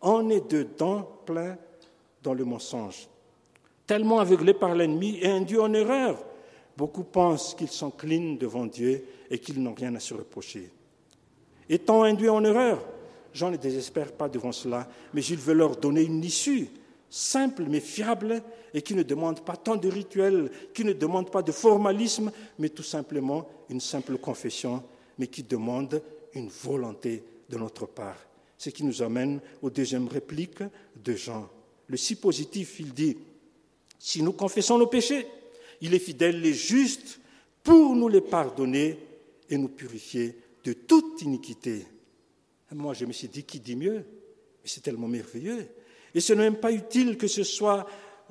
on 0.02 0.30
est 0.30 0.50
dedans 0.50 1.08
plein 1.24 1.56
dans 2.22 2.34
le 2.34 2.44
mensonge. 2.44 3.08
Tellement 3.86 4.18
aveuglés 4.18 4.54
par 4.54 4.74
l'ennemi 4.74 5.18
et 5.20 5.28
induits 5.28 5.58
en 5.58 5.72
erreur, 5.72 6.24
beaucoup 6.76 7.04
pensent 7.04 7.54
qu'ils 7.54 7.68
clean 7.96 8.34
devant 8.34 8.66
Dieu 8.66 9.04
et 9.30 9.38
qu'ils 9.38 9.62
n'ont 9.62 9.74
rien 9.74 9.94
à 9.94 10.00
se 10.00 10.14
reprocher. 10.14 10.70
Étant 11.68 12.02
induits 12.02 12.28
en 12.28 12.44
erreur, 12.44 12.84
j'en 13.32 13.50
ne 13.50 13.56
désespère 13.56 14.12
pas 14.12 14.28
devant 14.28 14.52
cela, 14.52 14.88
mais 15.12 15.24
il 15.24 15.38
veut 15.38 15.54
leur 15.54 15.76
donner 15.76 16.02
une 16.02 16.22
issue 16.22 16.68
simple 17.10 17.64
mais 17.68 17.80
fiable 17.80 18.42
et 18.74 18.82
qui 18.82 18.94
ne 18.94 19.02
demande 19.02 19.44
pas 19.44 19.56
tant 19.56 19.76
de 19.76 19.88
rituels, 19.88 20.50
qui 20.74 20.84
ne 20.84 20.92
demande 20.92 21.30
pas 21.30 21.42
de 21.42 21.52
formalisme, 21.52 22.30
mais 22.58 22.68
tout 22.68 22.82
simplement 22.82 23.48
une 23.70 23.80
simple 23.80 24.18
confession, 24.18 24.82
mais 25.18 25.26
qui 25.26 25.42
demande 25.42 26.02
une 26.34 26.48
volonté 26.48 27.22
de 27.48 27.56
notre 27.56 27.86
part. 27.86 28.18
Ce 28.58 28.70
qui 28.70 28.84
nous 28.84 29.02
amène 29.02 29.40
aux 29.62 29.70
deuxième 29.70 30.08
réplique 30.08 30.62
de 31.02 31.12
Jean. 31.14 31.48
Le 31.88 31.96
si 31.96 32.16
positif, 32.16 32.80
il 32.80 32.92
dit, 32.92 33.16
si 33.98 34.22
nous 34.22 34.32
confessons 34.32 34.78
nos 34.78 34.86
péchés, 34.86 35.26
il 35.80 35.94
est 35.94 35.98
fidèle 35.98 36.44
et 36.44 36.54
juste 36.54 37.20
pour 37.62 37.94
nous 37.94 38.08
les 38.08 38.20
pardonner 38.20 38.98
et 39.48 39.58
nous 39.58 39.68
purifier 39.68 40.36
de 40.64 40.72
toute 40.72 41.22
iniquité. 41.22 41.86
Moi, 42.72 42.94
je 42.94 43.04
me 43.04 43.12
suis 43.12 43.28
dit, 43.28 43.44
qui 43.44 43.60
dit 43.60 43.76
mieux? 43.76 44.04
Mais 44.62 44.68
c'est 44.68 44.80
tellement 44.80 45.08
merveilleux. 45.08 45.68
Et 46.16 46.20
ce 46.20 46.32
n'est 46.32 46.44
même 46.44 46.56
pas 46.56 46.72
utile 46.72 47.18
que 47.18 47.26
ce 47.26 47.44
soit 47.44 47.86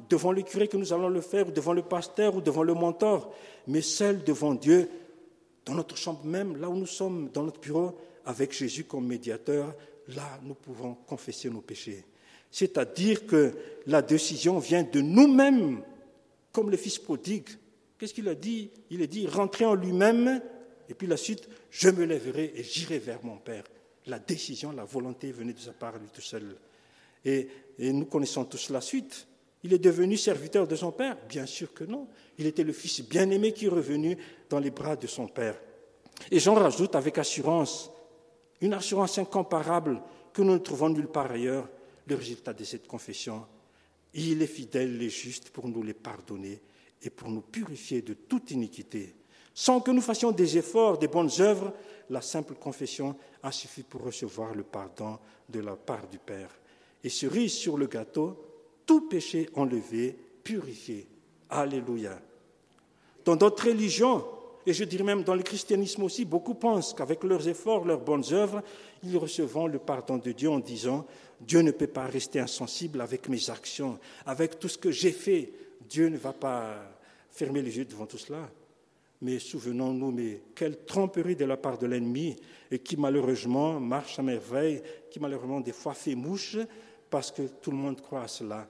devant 0.09 0.31
le 0.31 0.41
curé 0.41 0.67
que 0.67 0.75
nous 0.75 0.91
allons 0.91 1.07
le 1.07 1.21
faire, 1.21 1.47
ou 1.47 1.51
devant 1.51 1.71
le 1.71 1.83
pasteur, 1.83 2.35
ou 2.35 2.41
devant 2.41 2.63
le 2.63 2.73
mentor, 2.73 3.31
mais 3.67 3.81
seul 3.81 4.23
devant 4.23 4.55
Dieu, 4.55 4.89
dans 5.65 5.75
notre 5.75 5.95
chambre 5.95 6.25
même, 6.25 6.57
là 6.57 6.67
où 6.67 6.75
nous 6.75 6.87
sommes, 6.87 7.29
dans 7.31 7.43
notre 7.43 7.59
bureau, 7.59 7.95
avec 8.25 8.53
Jésus 8.53 8.85
comme 8.85 9.05
médiateur, 9.05 9.75
là, 10.07 10.39
nous 10.41 10.55
pouvons 10.55 10.95
confesser 11.05 11.47
nos 11.51 11.61
péchés. 11.61 12.03
C'est-à-dire 12.49 13.27
que 13.27 13.53
la 13.85 14.01
décision 14.01 14.57
vient 14.57 14.81
de 14.81 15.01
nous-mêmes, 15.01 15.83
comme 16.51 16.71
le 16.71 16.77
fils 16.77 16.97
prodigue. 16.97 17.49
Qu'est-ce 17.99 18.15
qu'il 18.15 18.29
a 18.29 18.35
dit? 18.35 18.71
Il 18.89 19.03
a 19.03 19.07
dit 19.07 19.27
rentrer 19.27 19.65
en 19.65 19.75
lui-même, 19.75 20.41
et 20.89 20.95
puis 20.95 21.05
la 21.05 21.17
suite, 21.17 21.47
je 21.69 21.89
me 21.89 22.05
lèverai 22.05 22.51
et 22.55 22.63
j'irai 22.63 22.97
vers 22.97 23.23
mon 23.23 23.37
Père. 23.37 23.63
La 24.07 24.17
décision, 24.17 24.71
la 24.71 24.85
volonté 24.85 25.31
venait 25.31 25.53
de 25.53 25.59
sa 25.59 25.71
part, 25.71 25.99
lui 25.99 26.09
tout 26.11 26.21
seul. 26.21 26.55
Et, 27.25 27.47
nous 27.77 28.05
connaissons 28.05 28.45
tous 28.45 28.69
la 28.69 28.79
suite. 28.79 29.27
Il 29.63 29.73
est 29.73 29.79
devenu 29.79 30.15
serviteur 30.15 30.65
de 30.67 30.75
son 30.75 30.91
Père? 30.91 31.17
Bien 31.27 31.45
sûr 31.45 31.73
que 31.73 31.83
non. 31.83 32.07
Il 32.37 32.45
était 32.45 32.63
le 32.63 32.71
Fils 32.71 33.01
bien-aimé 33.01 33.51
qui 33.51 33.65
est 33.65 33.69
revenu 33.69 34.17
dans 34.49 34.59
les 34.59 34.71
bras 34.71 34.95
de 34.95 35.07
son 35.07 35.27
Père. 35.27 35.59
Et 36.31 36.39
j'en 36.39 36.53
rajoute 36.53 36.95
avec 36.95 37.17
assurance, 37.17 37.91
une 38.61 38.73
assurance 38.73 39.17
incomparable 39.17 40.01
que 40.31 40.41
nous 40.41 40.53
ne 40.53 40.59
trouvons 40.59 40.89
nulle 40.89 41.07
part 41.07 41.31
ailleurs, 41.31 41.67
le 42.07 42.15
résultat 42.15 42.53
de 42.53 42.63
cette 42.63 42.87
confession. 42.87 43.45
Il 44.13 44.41
est 44.41 44.47
fidèle 44.47 45.01
et 45.01 45.09
juste 45.09 45.49
pour 45.49 45.67
nous 45.67 45.83
les 45.83 45.93
pardonner 45.93 46.61
et 47.01 47.09
pour 47.09 47.29
nous 47.29 47.41
purifier 47.41 48.01
de 48.01 48.13
toute 48.13 48.51
iniquité. 48.51 49.15
Sans 49.53 49.81
que 49.81 49.91
nous 49.91 50.01
fassions 50.01 50.31
des 50.31 50.57
efforts, 50.57 50.97
des 50.97 51.07
bonnes 51.07 51.31
œuvres, 51.39 51.73
la 52.09 52.21
simple 52.21 52.55
confession 52.55 53.15
a 53.41 53.51
suffi 53.51 53.83
pour 53.83 54.03
recevoir 54.03 54.53
le 54.53 54.63
pardon 54.63 55.17
de 55.49 55.59
la 55.59 55.75
part 55.75 56.07
du 56.07 56.19
Père. 56.19 56.49
Et 57.05 57.09
cerise 57.09 57.53
sur 57.53 57.77
le 57.77 57.85
gâteau, 57.85 58.35
tout 58.83 59.07
péché 59.07 59.47
enlevé, 59.53 60.17
purifié. 60.43 61.05
Alléluia. 61.51 62.19
Dans 63.23 63.35
d'autres 63.35 63.67
religions, 63.67 64.25
et 64.65 64.73
je 64.73 64.83
dirais 64.83 65.03
même 65.03 65.21
dans 65.21 65.35
le 65.35 65.43
christianisme 65.43 66.01
aussi, 66.01 66.25
beaucoup 66.25 66.55
pensent 66.55 66.95
qu'avec 66.95 67.23
leurs 67.23 67.47
efforts, 67.47 67.85
leurs 67.85 67.99
bonnes 67.99 68.25
œuvres, 68.31 68.63
ils 69.03 69.17
recevront 69.17 69.67
le 69.67 69.77
pardon 69.77 70.17
de 70.17 70.31
Dieu 70.31 70.49
en 70.49 70.57
disant 70.57 71.05
Dieu 71.39 71.61
ne 71.61 71.69
peut 71.69 71.85
pas 71.85 72.07
rester 72.07 72.39
insensible 72.39 72.99
avec 72.99 73.29
mes 73.29 73.51
actions, 73.51 73.99
avec 74.25 74.57
tout 74.57 74.67
ce 74.67 74.79
que 74.79 74.89
j'ai 74.89 75.11
fait. 75.11 75.53
Dieu 75.87 76.09
ne 76.09 76.17
va 76.17 76.33
pas 76.33 76.73
fermer 77.29 77.61
les 77.61 77.77
yeux 77.77 77.85
devant 77.85 78.07
tout 78.07 78.17
cela. 78.17 78.49
Mais 79.21 79.37
souvenons-nous, 79.37 80.11
mais 80.11 80.41
quelle 80.55 80.85
tromperie 80.85 81.35
de 81.35 81.45
la 81.45 81.57
part 81.57 81.77
de 81.77 81.85
l'ennemi, 81.85 82.35
et 82.71 82.79
qui 82.79 82.97
malheureusement 82.97 83.79
marche 83.79 84.17
à 84.17 84.23
merveille, 84.23 84.81
qui 85.11 85.19
malheureusement 85.19 85.61
des 85.61 85.71
fois 85.71 85.93
fait 85.93 86.15
mouche, 86.15 86.57
parce 87.15 87.31
que 87.31 87.43
tout 87.43 87.71
le 87.71 87.77
monde 87.77 88.01
croit 88.01 88.23
à 88.23 88.27
cela. 88.27 88.67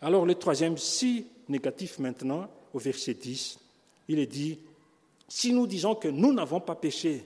Alors 0.00 0.24
le 0.24 0.36
troisième, 0.36 0.78
si 0.78 1.26
négatif 1.48 1.98
maintenant, 1.98 2.48
au 2.72 2.78
verset 2.78 3.14
10, 3.14 3.58
il 4.06 4.20
est 4.20 4.26
dit, 4.26 4.60
si 5.26 5.52
nous 5.52 5.66
disons 5.66 5.96
que 5.96 6.06
nous 6.06 6.32
n'avons 6.32 6.60
pas 6.60 6.76
péché, 6.76 7.24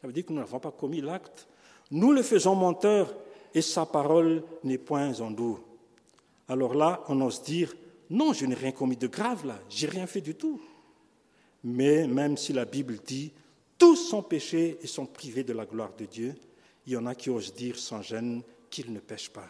ça 0.00 0.06
veut 0.06 0.12
dire 0.12 0.24
que 0.24 0.32
nous 0.32 0.38
n'avons 0.38 0.60
pas 0.60 0.70
commis 0.70 1.00
l'acte, 1.00 1.48
nous 1.90 2.12
le 2.12 2.22
faisons 2.22 2.54
menteur 2.54 3.12
et 3.52 3.60
sa 3.60 3.86
parole 3.86 4.44
n'est 4.62 4.78
point 4.78 5.18
en 5.18 5.30
nous. 5.30 5.58
Alors 6.46 6.74
là, 6.74 7.02
on 7.08 7.20
ose 7.20 7.42
dire, 7.42 7.74
non, 8.10 8.32
je 8.34 8.46
n'ai 8.46 8.54
rien 8.54 8.70
commis 8.70 8.96
de 8.96 9.08
grave 9.08 9.44
là, 9.44 9.58
j'ai 9.68 9.88
rien 9.88 10.06
fait 10.06 10.20
du 10.20 10.36
tout. 10.36 10.60
Mais 11.64 12.06
même 12.06 12.36
si 12.36 12.52
la 12.52 12.66
Bible 12.66 13.00
dit, 13.04 13.32
tous 13.78 13.96
sont 13.96 14.22
péchés 14.22 14.78
et 14.80 14.86
sont 14.86 15.06
privés 15.06 15.42
de 15.42 15.54
la 15.54 15.66
gloire 15.66 15.90
de 15.98 16.04
Dieu, 16.04 16.36
il 16.86 16.92
y 16.92 16.96
en 16.96 17.06
a 17.06 17.16
qui 17.16 17.30
osent 17.30 17.52
dire 17.52 17.76
sans 17.76 18.00
gêne 18.00 18.44
qu'ils 18.74 18.92
ne 18.92 18.98
pêchent 18.98 19.30
pas. 19.30 19.48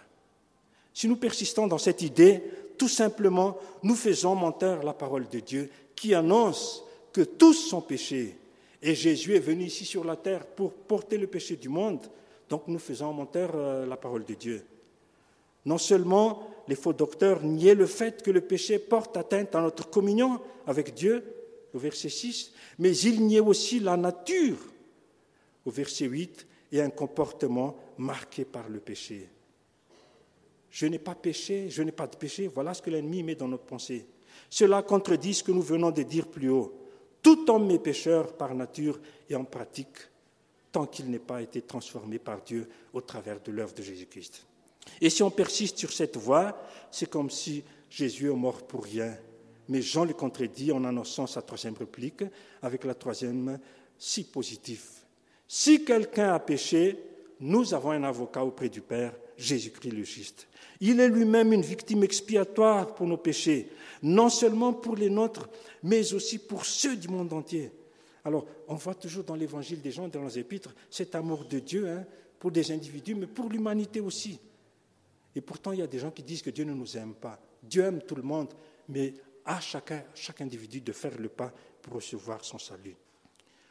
Si 0.93 1.09
nous 1.09 1.17
persistons 1.17 1.67
dans 1.67 1.79
cette 1.79 2.03
idée, 2.03 2.43
tout 2.77 2.89
simplement, 2.89 3.57
nous 3.83 3.95
faisons 3.95 4.35
menteur 4.35 4.83
la 4.83 4.93
parole 4.93 5.27
de 5.31 5.41
Dieu 5.41 5.71
qui 5.97 6.15
annonce 6.15 6.85
que 7.11 7.23
tous 7.23 7.55
sont 7.55 7.81
péchés. 7.81 8.37
Et 8.83 8.95
Jésus 8.95 9.35
est 9.35 9.41
venu 9.41 9.65
ici 9.65 9.87
sur 9.87 10.05
la 10.05 10.17
terre 10.17 10.45
pour 10.47 10.75
porter 10.75 11.17
le 11.17 11.27
péché 11.27 11.57
du 11.57 11.71
monde. 11.71 12.01
Donc 12.51 12.65
nous 12.69 12.79
faisons 12.79 13.15
menteur 13.15 13.53
euh, 13.55 13.87
la 13.87 13.97
parole 13.97 14.27
de 14.27 14.35
Dieu. 14.35 14.63
Non 15.65 15.79
seulement 15.79 16.47
les 16.69 16.75
faux 16.75 16.93
docteurs 16.93 17.43
niaient 17.43 17.75
le 17.75 17.87
fait 17.87 18.23
que 18.23 18.31
le 18.31 18.43
péché 18.43 18.79
porte 18.79 19.17
atteinte 19.17 19.55
à 19.55 19.63
notre 19.63 19.89
communion 19.89 20.39
avec 20.67 20.93
Dieu, 20.93 21.25
au 21.73 21.79
verset 21.79 22.11
6, 22.11 22.53
mais 22.79 22.95
ils 22.95 23.25
niaient 23.25 23.41
aussi 23.41 23.81
la 23.81 23.97
nature, 23.97 24.59
au 25.65 25.71
verset 25.71 26.05
8, 26.05 26.47
et 26.73 26.83
un 26.83 26.91
comportement 26.91 27.75
marqué 27.99 28.45
par 28.45 28.69
le 28.69 28.81
péché. 28.81 29.29
Je 30.71 30.87
n'ai 30.87 30.99
pas 30.99 31.15
péché, 31.15 31.69
je 31.71 31.83
n'ai 31.83 31.93
pas 31.93 32.07
de 32.07 32.17
péché, 32.17 32.49
voilà 32.49 32.75
ce 32.75 32.83
que 32.83 32.91
l'ennemi 32.91 33.23
met 33.23 33.37
dans 33.37 33.49
notre 33.49 33.65
pensée. 33.65 34.07
Cela 34.51 34.83
contredit 34.83 35.35
ce 35.35 35.45
que 35.45 35.53
nous 35.53 35.63
venons 35.63 35.91
de 35.91 36.03
dire 36.03 36.27
plus 36.27 36.51
haut. 36.51 36.75
Tout 37.23 37.49
homme 37.51 37.71
est 37.71 37.79
pécheur 37.79 38.37
par 38.37 38.55
nature 38.55 39.01
et 39.31 39.37
en 39.37 39.45
pratique, 39.45 39.97
tant 40.73 40.87
qu'il 40.87 41.11
n'est 41.11 41.19
pas 41.19 41.43
été 41.43 41.63
transformé 41.63 42.19
par 42.19 42.43
Dieu 42.43 42.69
au 42.93 43.01
travers 43.01 43.41
de 43.41 43.53
l'œuvre 43.53 43.75
de 43.75 43.83
Jésus-Christ. 43.83 44.45
Et 45.01 45.11
si 45.11 45.23
on 45.23 45.31
persiste 45.31 45.79
sur 45.79 45.93
cette 45.93 46.17
voie, 46.17 46.61
c'est 46.91 47.09
comme 47.09 47.31
si 47.31 47.65
Jésus 47.89 48.31
est 48.31 48.35
mort 48.35 48.67
pour 48.67 48.85
rien. 48.85 49.17
Mais 49.69 49.81
Jean 49.81 50.05
le 50.05 50.13
contredit 50.13 50.73
en 50.73 50.85
annonçant 50.85 51.27
sa 51.27 51.41
troisième 51.41 51.75
réplique 51.75 52.25
avec 52.61 52.85
la 52.85 52.95
troisième 52.95 53.59
si 53.99 54.25
positif. 54.25 55.07
Si 55.49 55.85
quelqu'un 55.85 56.35
a 56.35 56.41
péché, 56.41 56.99
nous 57.41 57.75
avons 57.75 57.91
un 57.91 58.05
avocat 58.05 58.45
auprès 58.45 58.69
du 58.69 58.81
Père, 58.81 59.15
Jésus-Christ 59.37 59.91
le 59.91 60.05
juste. 60.05 60.49
Il 60.81 61.01
est 61.01 61.09
lui-même 61.09 61.53
une 61.53 61.63
victime 61.63 62.05
expiatoire 62.05 62.95
pour 62.95 63.07
nos 63.07 63.17
péchés, 63.17 63.71
non 64.03 64.29
seulement 64.29 64.73
pour 64.73 64.97
les 64.97 65.11
nôtres, 65.11 65.49
mais 65.83 66.13
aussi 66.13 66.39
pour 66.39 66.65
ceux 66.65 66.97
du 66.97 67.09
monde 67.09 67.33
entier. 67.33 67.73
Alors, 68.25 68.47
on 68.69 68.75
voit 68.75 68.95
toujours 68.95 69.25
dans 69.25 69.35
l'évangile 69.35 69.81
des 69.81 69.91
gens, 69.91 70.09
dans 70.09 70.25
les 70.25 70.39
épîtres, 70.39 70.75
cet 70.91 71.15
amour 71.15 71.45
de 71.45 71.59
Dieu 71.59 71.89
hein, 71.89 72.05
pour 72.39 72.51
des 72.51 72.73
individus, 72.73 73.15
mais 73.15 73.27
pour 73.27 73.51
l'humanité 73.51 74.01
aussi. 74.01 74.39
Et 75.37 75.41
pourtant, 75.41 75.73
il 75.73 75.81
y 75.81 75.83
a 75.83 75.87
des 75.87 75.99
gens 75.99 76.11
qui 76.11 76.23
disent 76.23 76.43
que 76.43 76.51
Dieu 76.51 76.65
ne 76.65 76.73
nous 76.73 76.97
aime 76.97 77.15
pas. 77.15 77.41
Dieu 77.63 77.83
aime 77.83 78.03
tout 78.03 78.15
le 78.15 78.23
monde, 78.23 78.53
mais 78.89 79.15
à 79.45 79.61
chacun, 79.61 80.03
chaque 80.15 80.41
individu 80.41 80.81
de 80.81 80.93
faire 80.93 81.19
le 81.19 81.29
pas 81.29 81.53
pour 81.83 81.95
recevoir 81.95 82.45
son 82.45 82.59
salut. 82.59 82.97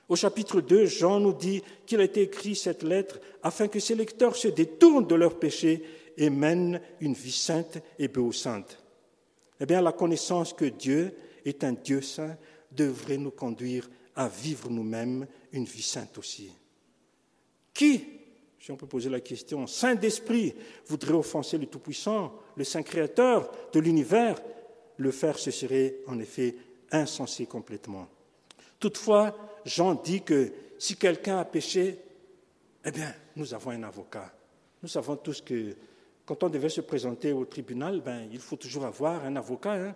Au 0.09 0.15
chapitre 0.15 0.61
2, 0.61 0.85
Jean 0.85 1.19
nous 1.19 1.33
dit 1.33 1.61
qu'il 1.85 2.01
a 2.01 2.03
été 2.03 2.21
écrit 2.21 2.55
cette 2.55 2.83
lettre 2.83 3.19
afin 3.41 3.67
que 3.67 3.79
ses 3.79 3.95
lecteurs 3.95 4.35
se 4.35 4.49
détournent 4.49 5.07
de 5.07 5.15
leurs 5.15 5.39
péchés 5.39 5.83
et 6.17 6.29
mènent 6.29 6.81
une 6.99 7.13
vie 7.13 7.31
sainte 7.31 7.79
et 7.97 8.09
sainte. 8.31 8.79
Eh 9.59 9.65
bien, 9.65 9.81
la 9.81 9.93
connaissance 9.93 10.53
que 10.53 10.65
Dieu 10.65 11.13
est 11.45 11.63
un 11.63 11.73
Dieu 11.73 12.01
saint 12.01 12.37
devrait 12.71 13.17
nous 13.17 13.31
conduire 13.31 13.89
à 14.15 14.27
vivre 14.27 14.69
nous-mêmes 14.69 15.25
une 15.51 15.65
vie 15.65 15.81
sainte 15.81 16.17
aussi. 16.17 16.51
Qui, 17.73 18.03
si 18.59 18.71
on 18.71 18.77
peut 18.77 18.87
poser 18.87 19.09
la 19.09 19.21
question, 19.21 19.65
saint 19.67 19.95
d'esprit, 19.95 20.53
voudrait 20.87 21.13
offenser 21.13 21.57
le 21.57 21.65
Tout-Puissant, 21.65 22.33
le 22.55 22.63
Saint 22.63 22.83
Créateur 22.83 23.49
de 23.71 23.79
l'univers? 23.79 24.41
Le 24.97 25.11
faire, 25.11 25.39
ce 25.39 25.49
serait 25.49 25.95
en 26.07 26.19
effet 26.19 26.55
insensé 26.91 27.45
complètement. 27.45 28.07
Toutefois, 28.79 29.35
Jean 29.65 29.95
dit 29.95 30.21
que 30.21 30.51
si 30.77 30.95
quelqu'un 30.95 31.39
a 31.39 31.45
péché, 31.45 31.99
eh 32.85 32.91
bien, 32.91 33.13
nous 33.35 33.53
avons 33.53 33.71
un 33.71 33.83
avocat. 33.83 34.33
Nous 34.81 34.89
savons 34.89 35.15
tous 35.15 35.41
que 35.41 35.75
quand 36.25 36.43
on 36.43 36.49
devait 36.49 36.69
se 36.69 36.81
présenter 36.81 37.31
au 37.31 37.45
tribunal, 37.45 38.01
ben, 38.01 38.27
il 38.31 38.39
faut 38.39 38.55
toujours 38.55 38.85
avoir 38.85 39.25
un 39.25 39.35
avocat. 39.35 39.73
Hein. 39.73 39.95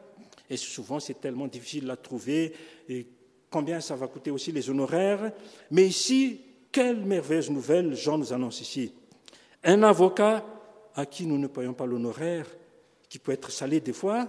et 0.50 0.58
souvent, 0.58 1.00
c'est 1.00 1.20
tellement 1.20 1.48
difficile 1.48 1.90
à 1.90 1.98
trouver. 1.98 2.54
Et 2.88 3.08
combien 3.50 3.80
ça 3.80 3.96
va 3.96 4.08
coûter 4.08 4.32
aussi 4.32 4.52
les 4.52 4.70
honoraires. 4.70 5.32
Mais 5.72 5.88
ici, 5.88 6.42
quelle 6.72 7.04
merveilleuse 7.06 7.50
nouvelle 7.50 7.96
Jean 7.96 8.18
nous 8.18 8.34
annonce 8.34 8.62
ici. 8.62 8.94
Un 9.64 9.84
avocat 9.84 10.46
à 10.96 11.06
qui 11.06 11.26
nous 11.26 11.38
ne 11.38 11.48
payons 11.48 11.74
pas 11.74 11.86
l'honoraire, 11.86 12.48
qui 13.10 13.20
peut 13.20 13.32
être 13.32 13.52
salé 13.52 13.80
des 13.80 13.94
fois, 13.94 14.28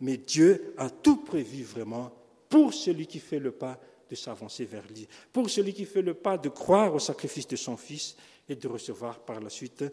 mais 0.00 0.16
Dieu 0.16 0.74
a 0.76 0.90
tout 0.90 1.16
prévu 1.16 1.62
vraiment 1.62 2.10
pour 2.48 2.74
celui 2.74 3.06
qui 3.06 3.18
fait 3.18 3.38
le 3.38 3.52
pas 3.52 3.78
de 4.08 4.14
s'avancer 4.14 4.64
vers 4.64 4.86
lui, 4.86 5.08
pour 5.32 5.48
celui 5.48 5.72
qui 5.72 5.84
fait 5.84 6.02
le 6.02 6.14
pas 6.14 6.38
de 6.38 6.48
croire 6.48 6.94
au 6.94 6.98
sacrifice 6.98 7.48
de 7.48 7.56
son 7.56 7.76
Fils 7.76 8.16
et 8.48 8.56
de 8.56 8.68
recevoir 8.68 9.20
par 9.20 9.40
la 9.40 9.50
suite 9.50 9.84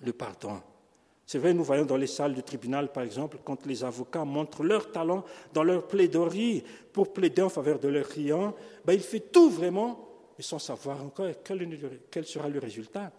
le 0.00 0.12
pardon. 0.12 0.60
C'est 1.26 1.38
vrai, 1.38 1.52
nous 1.52 1.64
voyons 1.64 1.84
dans 1.84 1.96
les 1.96 2.06
salles 2.06 2.34
du 2.34 2.42
tribunal, 2.42 2.90
par 2.90 3.02
exemple, 3.02 3.38
quand 3.44 3.66
les 3.66 3.84
avocats 3.84 4.24
montrent 4.24 4.62
leur 4.62 4.90
talent 4.90 5.24
dans 5.52 5.62
leur 5.62 5.86
plaidoirie 5.86 6.64
pour 6.92 7.12
plaider 7.12 7.42
en 7.42 7.50
faveur 7.50 7.78
de 7.78 7.88
leur 7.88 8.08
client, 8.08 8.54
ben, 8.84 8.94
il 8.94 9.00
fait 9.00 9.20
tout 9.20 9.50
vraiment, 9.50 10.08
mais 10.38 10.44
sans 10.44 10.58
savoir 10.58 11.04
encore 11.04 11.28
quel 11.44 12.24
sera 12.24 12.48
le 12.48 12.58
résultat. 12.58 13.12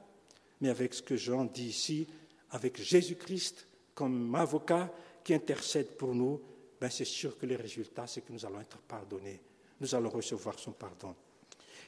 Mais 0.61 0.69
avec 0.69 0.95
ce 0.95 1.03
que 1.03 1.15
Jean 1.15 1.45
dit 1.45 1.67
ici, 1.67 2.07
avec 2.49 2.81
Jésus-Christ 2.81 3.67
comme 3.93 4.33
avocat 4.33 4.91
qui 5.23 5.35
intercède 5.35 5.95
pour 5.97 6.15
nous, 6.15 6.41
ben 6.81 6.89
c'est 6.89 7.05
sûr 7.05 7.37
que 7.37 7.45
le 7.45 7.57
résultat, 7.57 8.07
c'est 8.07 8.21
que 8.21 8.31
nous 8.31 8.45
allons 8.45 8.61
être 8.61 8.79
pardonnés 8.79 9.41
nous 9.79 9.95
allons 9.95 10.09
recevoir 10.09 10.57
son 10.59 10.71
pardon. 10.71 11.15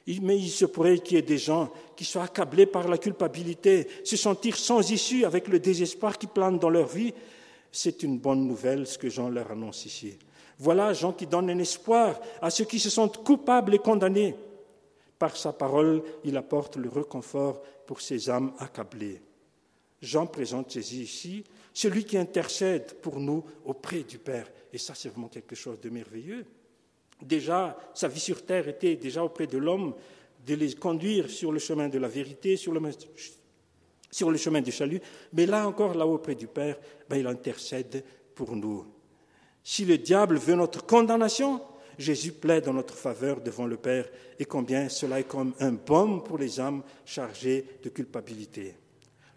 Mais 0.07 0.37
il 0.37 0.49
se 0.49 0.65
pourrait 0.65 0.99
qu'il 0.99 1.17
y 1.17 1.19
ait 1.19 1.23
des 1.23 1.37
gens 1.37 1.71
qui 1.95 2.05
soient 2.05 2.23
accablés 2.23 2.65
par 2.65 2.87
la 2.87 2.97
culpabilité, 2.97 3.87
se 4.03 4.17
sentir 4.17 4.57
sans 4.57 4.89
issue 4.89 5.25
avec 5.25 5.47
le 5.47 5.59
désespoir 5.59 6.17
qui 6.17 6.27
plane 6.27 6.57
dans 6.57 6.69
leur 6.69 6.87
vie. 6.87 7.13
C'est 7.71 8.03
une 8.03 8.17
bonne 8.17 8.47
nouvelle 8.47 8.87
ce 8.87 8.97
que 8.97 9.09
Jean 9.09 9.29
leur 9.29 9.51
annonce 9.51 9.85
ici. 9.85 10.17
Voilà 10.57 10.93
Jean 10.93 11.13
qui 11.13 11.27
donne 11.27 11.49
un 11.49 11.59
espoir 11.59 12.19
à 12.41 12.49
ceux 12.49 12.65
qui 12.65 12.79
se 12.79 12.89
sentent 12.89 13.23
coupables 13.23 13.75
et 13.75 13.79
condamnés. 13.79 14.35
Par 15.19 15.37
sa 15.37 15.53
parole, 15.53 16.01
il 16.23 16.35
apporte 16.35 16.77
le 16.77 16.89
réconfort 16.89 17.61
pour 17.85 18.01
ces 18.01 18.29
âmes 18.29 18.53
accablées. 18.57 19.21
Jean 20.01 20.25
présente 20.25 20.75
ici, 20.75 21.43
celui 21.73 22.05
qui 22.05 22.17
intercède 22.17 22.95
pour 23.01 23.19
nous 23.19 23.43
auprès 23.65 24.01
du 24.01 24.17
Père. 24.17 24.51
Et 24.73 24.79
ça, 24.79 24.95
c'est 24.95 25.09
vraiment 25.09 25.27
quelque 25.27 25.55
chose 25.55 25.79
de 25.79 25.89
merveilleux 25.89 26.45
déjà, 27.21 27.77
sa 27.93 28.07
vie 28.07 28.19
sur 28.19 28.45
terre 28.45 28.67
était 28.67 28.95
déjà 28.95 29.23
auprès 29.23 29.47
de 29.47 29.57
l'homme, 29.57 29.93
de 30.45 30.55
les 30.55 30.73
conduire 30.73 31.29
sur 31.29 31.51
le 31.51 31.59
chemin 31.59 31.89
de 31.89 31.99
la 31.99 32.07
vérité, 32.07 32.57
sur 32.57 32.73
le, 32.73 34.37
chemin 34.37 34.61
du 34.61 34.71
salut, 34.71 35.01
mais 35.33 35.45
là 35.45 35.67
encore, 35.67 35.93
là 35.93 36.05
auprès 36.05 36.35
du 36.35 36.47
Père, 36.47 36.77
ben, 37.09 37.17
il 37.17 37.27
intercède 37.27 38.03
pour 38.33 38.55
nous. 38.55 38.85
Si 39.63 39.85
le 39.85 39.97
diable 39.97 40.37
veut 40.37 40.55
notre 40.55 40.85
condamnation, 40.85 41.61
Jésus 41.97 42.31
plaide 42.31 42.67
en 42.67 42.73
notre 42.73 42.95
faveur 42.95 43.41
devant 43.41 43.67
le 43.67 43.77
Père, 43.77 44.09
et 44.39 44.45
combien 44.45 44.89
cela 44.89 45.19
est 45.19 45.27
comme 45.27 45.53
un 45.59 45.73
baume 45.73 46.23
pour 46.23 46.39
les 46.39 46.59
âmes 46.59 46.81
chargées 47.05 47.65
de 47.83 47.89
culpabilité. 47.89 48.75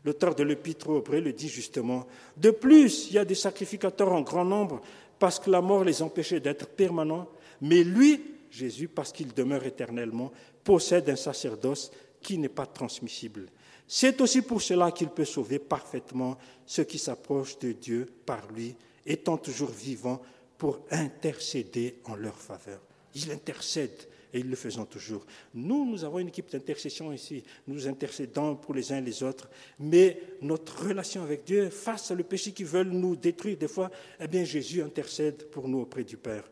L'auteur 0.05 0.35
de 0.35 0.42
l'Épître 0.42 0.88
aux 0.88 0.99
Hébreux 0.99 1.20
le 1.20 1.33
dit 1.33 1.49
justement. 1.49 2.07
De 2.37 2.51
plus, 2.51 3.09
il 3.09 3.14
y 3.14 3.18
a 3.18 3.25
des 3.25 3.35
sacrificateurs 3.35 4.12
en 4.12 4.20
grand 4.20 4.44
nombre 4.44 4.81
parce 5.18 5.38
que 5.38 5.51
la 5.51 5.62
mort 5.62 5.85
les 5.85 6.03
empêchait 6.03 6.40
d'être 6.40 6.66
permanents, 6.66 7.29
mais 7.61 7.85
lui, 7.85 8.21
Jésus, 8.51 8.88
parce 8.88 9.12
qu'il 9.12 9.33
demeure 9.35 9.64
éternellement, 9.64 10.33
possède 10.62 11.09
un 11.11 11.17
sacerdoce 11.17 11.90
qui 12.21 12.38
n'est 12.38 12.49
pas 12.49 12.67
transmissible. 12.67 13.49
C'est 13.87 14.21
aussi 14.21 14.43
pour 14.43 14.62
cela 14.62 14.90
qu'il 14.93 15.09
peut 15.09 15.25
sauver 15.25 15.59
parfaitement 15.59 16.38
ceux 16.64 16.85
qui 16.85 16.99
s'approchent 16.99 17.59
de 17.59 17.73
Dieu 17.73 18.07
par 18.25 18.51
lui, 18.51 18.75
étant 19.05 19.37
toujours 19.37 19.71
vivant 19.71 20.23
pour 20.57 20.81
intercéder 20.90 21.97
en 22.05 22.14
leur 22.14 22.37
faveur. 22.37 22.81
Il 23.14 23.31
intercède 23.31 24.09
et 24.33 24.40
ils 24.40 24.51
le 24.51 24.57
faisons 24.57 24.85
toujours. 24.85 25.25
Nous, 25.55 25.85
nous 25.85 26.03
avons 26.03 26.19
une 26.19 26.29
équipe 26.29 26.51
d'intercession 26.51 27.12
ici. 27.12 27.45
Nous 27.69 27.87
intercédons 27.87 28.57
pour 28.57 28.75
les 28.75 28.93
uns 28.93 28.99
et 28.99 29.03
les 29.03 29.23
autres. 29.23 29.49
Mais 29.79 30.21
notre 30.43 30.87
relation 30.87 31.23
avec 31.23 31.45
Dieu, 31.45 31.71
face 31.71 32.11
à 32.11 32.14
le 32.14 32.25
péché 32.25 32.53
qui 32.53 32.64
veulent 32.64 32.88
nous 32.88 33.14
détruire 33.14 33.57
des 33.57 33.69
fois, 33.69 33.90
eh 34.19 34.27
bien, 34.27 34.45
Jésus 34.45 34.83
intercède 34.83 35.49
pour 35.51 35.69
nous 35.69 35.81
auprès 35.81 36.03
du 36.03 36.17
Père. 36.17 36.45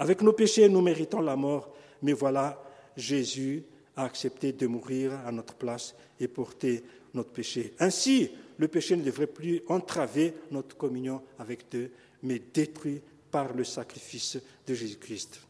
Avec 0.00 0.22
nos 0.22 0.32
péchés, 0.32 0.66
nous 0.70 0.80
méritons 0.80 1.20
la 1.20 1.36
mort. 1.36 1.70
Mais 2.00 2.14
voilà, 2.14 2.58
Jésus 2.96 3.62
a 3.94 4.04
accepté 4.04 4.52
de 4.52 4.66
mourir 4.66 5.12
à 5.26 5.30
notre 5.30 5.54
place 5.54 5.94
et 6.18 6.26
porter 6.26 6.82
notre 7.12 7.30
péché. 7.30 7.74
Ainsi, 7.78 8.30
le 8.56 8.66
péché 8.66 8.96
ne 8.96 9.02
devrait 9.02 9.26
plus 9.26 9.60
entraver 9.68 10.32
notre 10.50 10.74
communion 10.74 11.20
avec 11.38 11.70
Dieu, 11.70 11.92
mais 12.22 12.40
détruit 12.52 13.02
par 13.30 13.52
le 13.52 13.62
sacrifice 13.62 14.38
de 14.66 14.72
Jésus-Christ. 14.72 15.42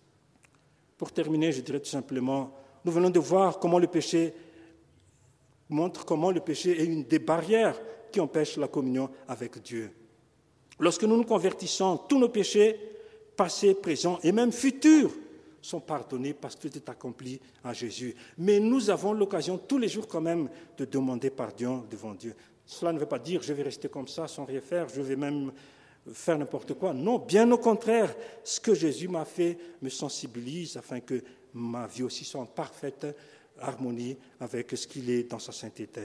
Pour 0.99 1.13
terminer, 1.13 1.53
je 1.53 1.61
dirais 1.61 1.79
tout 1.79 1.89
simplement, 1.89 2.53
nous 2.85 2.91
venons 2.91 3.11
de 3.11 3.21
voir 3.21 3.61
comment 3.61 3.79
le 3.79 3.87
péché 3.87 4.35
montre 5.69 6.05
comment 6.05 6.33
le 6.33 6.41
péché 6.41 6.81
est 6.81 6.87
une 6.87 7.05
des 7.05 7.21
barrières 7.21 7.81
qui 8.11 8.19
empêchent 8.19 8.57
la 8.57 8.67
communion 8.67 9.11
avec 9.29 9.63
Dieu. 9.63 9.93
Lorsque 10.81 11.05
nous 11.05 11.17
nous 11.17 11.25
convertissons, 11.25 11.99
tous 12.09 12.19
nos 12.19 12.29
péchés, 12.29 12.91
passés, 13.41 13.73
présents 13.73 14.19
et 14.23 14.33
même 14.33 14.53
futurs, 14.53 15.11
sont 15.63 15.81
pardonnés 15.81 16.35
parce 16.35 16.57
que 16.57 16.69
tout 16.69 16.77
est 16.77 16.89
accompli 16.91 17.41
en 17.65 17.73
Jésus. 17.73 18.15
Mais 18.37 18.61
nous 18.61 18.91
avons 18.91 19.15
l'occasion 19.15 19.57
tous 19.57 19.79
les 19.79 19.89
jours 19.89 20.07
quand 20.07 20.21
même 20.21 20.51
de 20.77 20.85
demander 20.85 21.31
pardon 21.31 21.83
devant 21.91 22.13
Dieu. 22.13 22.35
Cela 22.67 22.93
ne 22.93 22.99
veut 22.99 23.07
pas 23.07 23.19
dire 23.19 23.41
je 23.41 23.55
vais 23.55 23.63
rester 23.63 23.89
comme 23.89 24.09
ça 24.09 24.29
sans 24.29 24.45
rien 24.45 24.61
faire, 24.61 24.91
je 24.91 25.01
vais 25.01 25.17
même 25.17 25.53
faire 26.13 26.37
n'importe 26.37 26.75
quoi. 26.75 26.93
Non, 26.93 27.19
bien 27.19 27.51
au 27.51 27.57
contraire, 27.57 28.15
ce 28.45 28.61
que 28.61 28.75
Jésus 28.75 29.09
m'a 29.09 29.25
fait 29.25 29.57
me 29.81 29.89
sensibilise 29.89 30.77
afin 30.77 31.01
que 31.01 31.23
ma 31.55 31.87
vie 31.87 32.03
aussi 32.03 32.27
soit 32.27 32.43
en 32.43 32.47
parfaite 32.47 33.07
harmonie 33.59 34.19
avec 34.39 34.71
ce 34.73 34.87
qu'il 34.87 35.09
est 35.09 35.31
dans 35.31 35.39
sa 35.39 35.53
sainteté. 35.53 36.03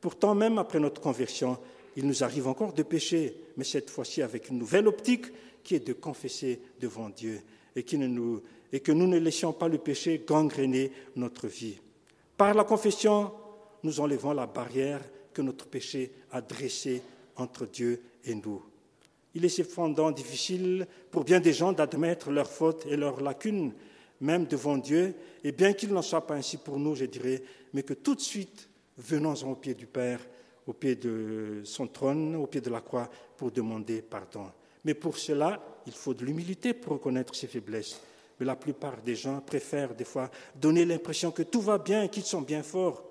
Pourtant, 0.00 0.34
même 0.34 0.58
après 0.58 0.80
notre 0.80 1.00
conversion, 1.00 1.56
il 1.94 2.04
nous 2.04 2.24
arrive 2.24 2.48
encore 2.48 2.72
de 2.72 2.82
pécher, 2.82 3.36
mais 3.56 3.64
cette 3.64 3.90
fois-ci 3.90 4.22
avec 4.22 4.48
une 4.48 4.58
nouvelle 4.58 4.88
optique 4.88 5.26
qui 5.62 5.74
est 5.74 5.86
de 5.86 5.92
confesser 5.92 6.60
devant 6.80 7.08
Dieu 7.10 7.40
et, 7.76 7.82
que 7.82 8.92
nous 8.92 9.06
ne 9.06 9.18
laissions 9.18 9.52
pas 9.52 9.68
le 9.68 9.78
péché 9.78 10.24
gangréner 10.26 10.92
notre 11.16 11.46
vie. 11.46 11.78
Par 12.36 12.54
la 12.54 12.64
confession, 12.64 13.32
nous 13.82 14.00
enlevons 14.00 14.32
la 14.32 14.46
barrière 14.46 15.00
que 15.32 15.42
notre 15.42 15.66
péché 15.66 16.12
a 16.32 16.40
dressée 16.40 17.02
entre 17.36 17.66
Dieu 17.66 18.02
et 18.24 18.34
nous. 18.34 18.62
Il 19.34 19.44
est 19.44 19.48
cependant 19.50 20.10
difficile 20.10 20.86
pour 21.10 21.24
bien 21.24 21.40
des 21.40 21.52
gens 21.52 21.72
d'admettre 21.72 22.30
leurs 22.30 22.50
fautes 22.50 22.86
et 22.86 22.96
leurs 22.96 23.20
lacunes, 23.20 23.72
même 24.20 24.46
devant 24.46 24.78
Dieu, 24.78 25.14
et 25.44 25.52
bien 25.52 25.72
qu'il 25.72 25.92
n'en 25.92 26.02
soit 26.02 26.26
pas 26.26 26.34
ainsi 26.34 26.56
pour 26.56 26.78
nous, 26.78 26.96
je 26.96 27.04
dirais, 27.04 27.42
mais 27.72 27.82
que 27.82 27.94
tout 27.94 28.14
de 28.16 28.20
suite, 28.20 28.68
venons-en 28.96 29.52
au 29.52 29.54
pied 29.54 29.74
du 29.74 29.86
Père, 29.86 30.20
au 30.66 30.72
pied 30.72 30.96
de 30.96 31.60
son 31.64 31.86
trône, 31.86 32.34
au 32.34 32.46
pied 32.46 32.60
de 32.60 32.70
la 32.70 32.80
croix, 32.80 33.08
pour 33.36 33.52
demander 33.52 34.02
pardon. 34.02 34.46
Mais 34.88 34.94
pour 34.94 35.18
cela, 35.18 35.60
il 35.86 35.92
faut 35.92 36.14
de 36.14 36.24
l'humilité 36.24 36.72
pour 36.72 36.94
reconnaître 36.94 37.34
ses 37.34 37.46
faiblesses. 37.46 38.00
Mais 38.40 38.46
la 38.46 38.56
plupart 38.56 39.02
des 39.02 39.16
gens 39.16 39.42
préfèrent 39.42 39.94
des 39.94 40.06
fois 40.06 40.30
donner 40.54 40.86
l'impression 40.86 41.30
que 41.30 41.42
tout 41.42 41.60
va 41.60 41.76
bien 41.76 42.08
qu'ils 42.08 42.22
sont 42.22 42.40
bien 42.40 42.62
forts. 42.62 43.04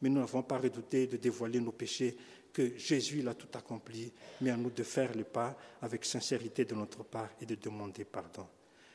Mais 0.00 0.08
nous 0.08 0.18
n'avons 0.18 0.42
pas 0.42 0.58
redouté 0.58 1.06
de 1.06 1.16
dévoiler 1.16 1.60
nos 1.60 1.70
péchés 1.70 2.16
que 2.52 2.76
Jésus 2.76 3.22
l'a 3.22 3.34
tout 3.34 3.56
accompli, 3.56 4.12
mais 4.40 4.50
à 4.50 4.56
nous 4.56 4.70
de 4.70 4.82
faire 4.82 5.14
le 5.14 5.22
pas 5.22 5.56
avec 5.80 6.04
sincérité 6.04 6.64
de 6.64 6.74
notre 6.74 7.04
part 7.04 7.30
et 7.40 7.46
de 7.46 7.54
demander 7.54 8.04
pardon. 8.04 8.48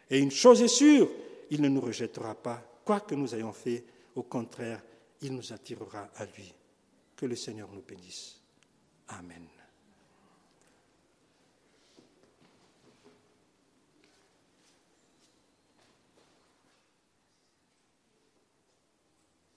Et 0.09 0.19
une 0.19 0.29
chose 0.29 0.61
est 0.61 0.67
sûre, 0.67 1.09
il 1.49 1.61
ne 1.61 1.69
nous 1.69 1.79
rejettera 1.79 2.35
pas, 2.35 2.61
quoi 2.83 2.99
que 2.99 3.15
nous 3.15 3.33
ayons 3.35 3.53
fait, 3.53 3.85
au 4.17 4.23
contraire, 4.23 4.83
il 5.21 5.33
nous 5.33 5.53
attirera 5.53 6.09
à 6.17 6.25
lui. 6.25 6.53
Que 7.15 7.25
le 7.25 7.37
Seigneur 7.37 7.69
nous 7.71 7.83
bénisse. 7.87 8.41
Amen. 9.07 9.47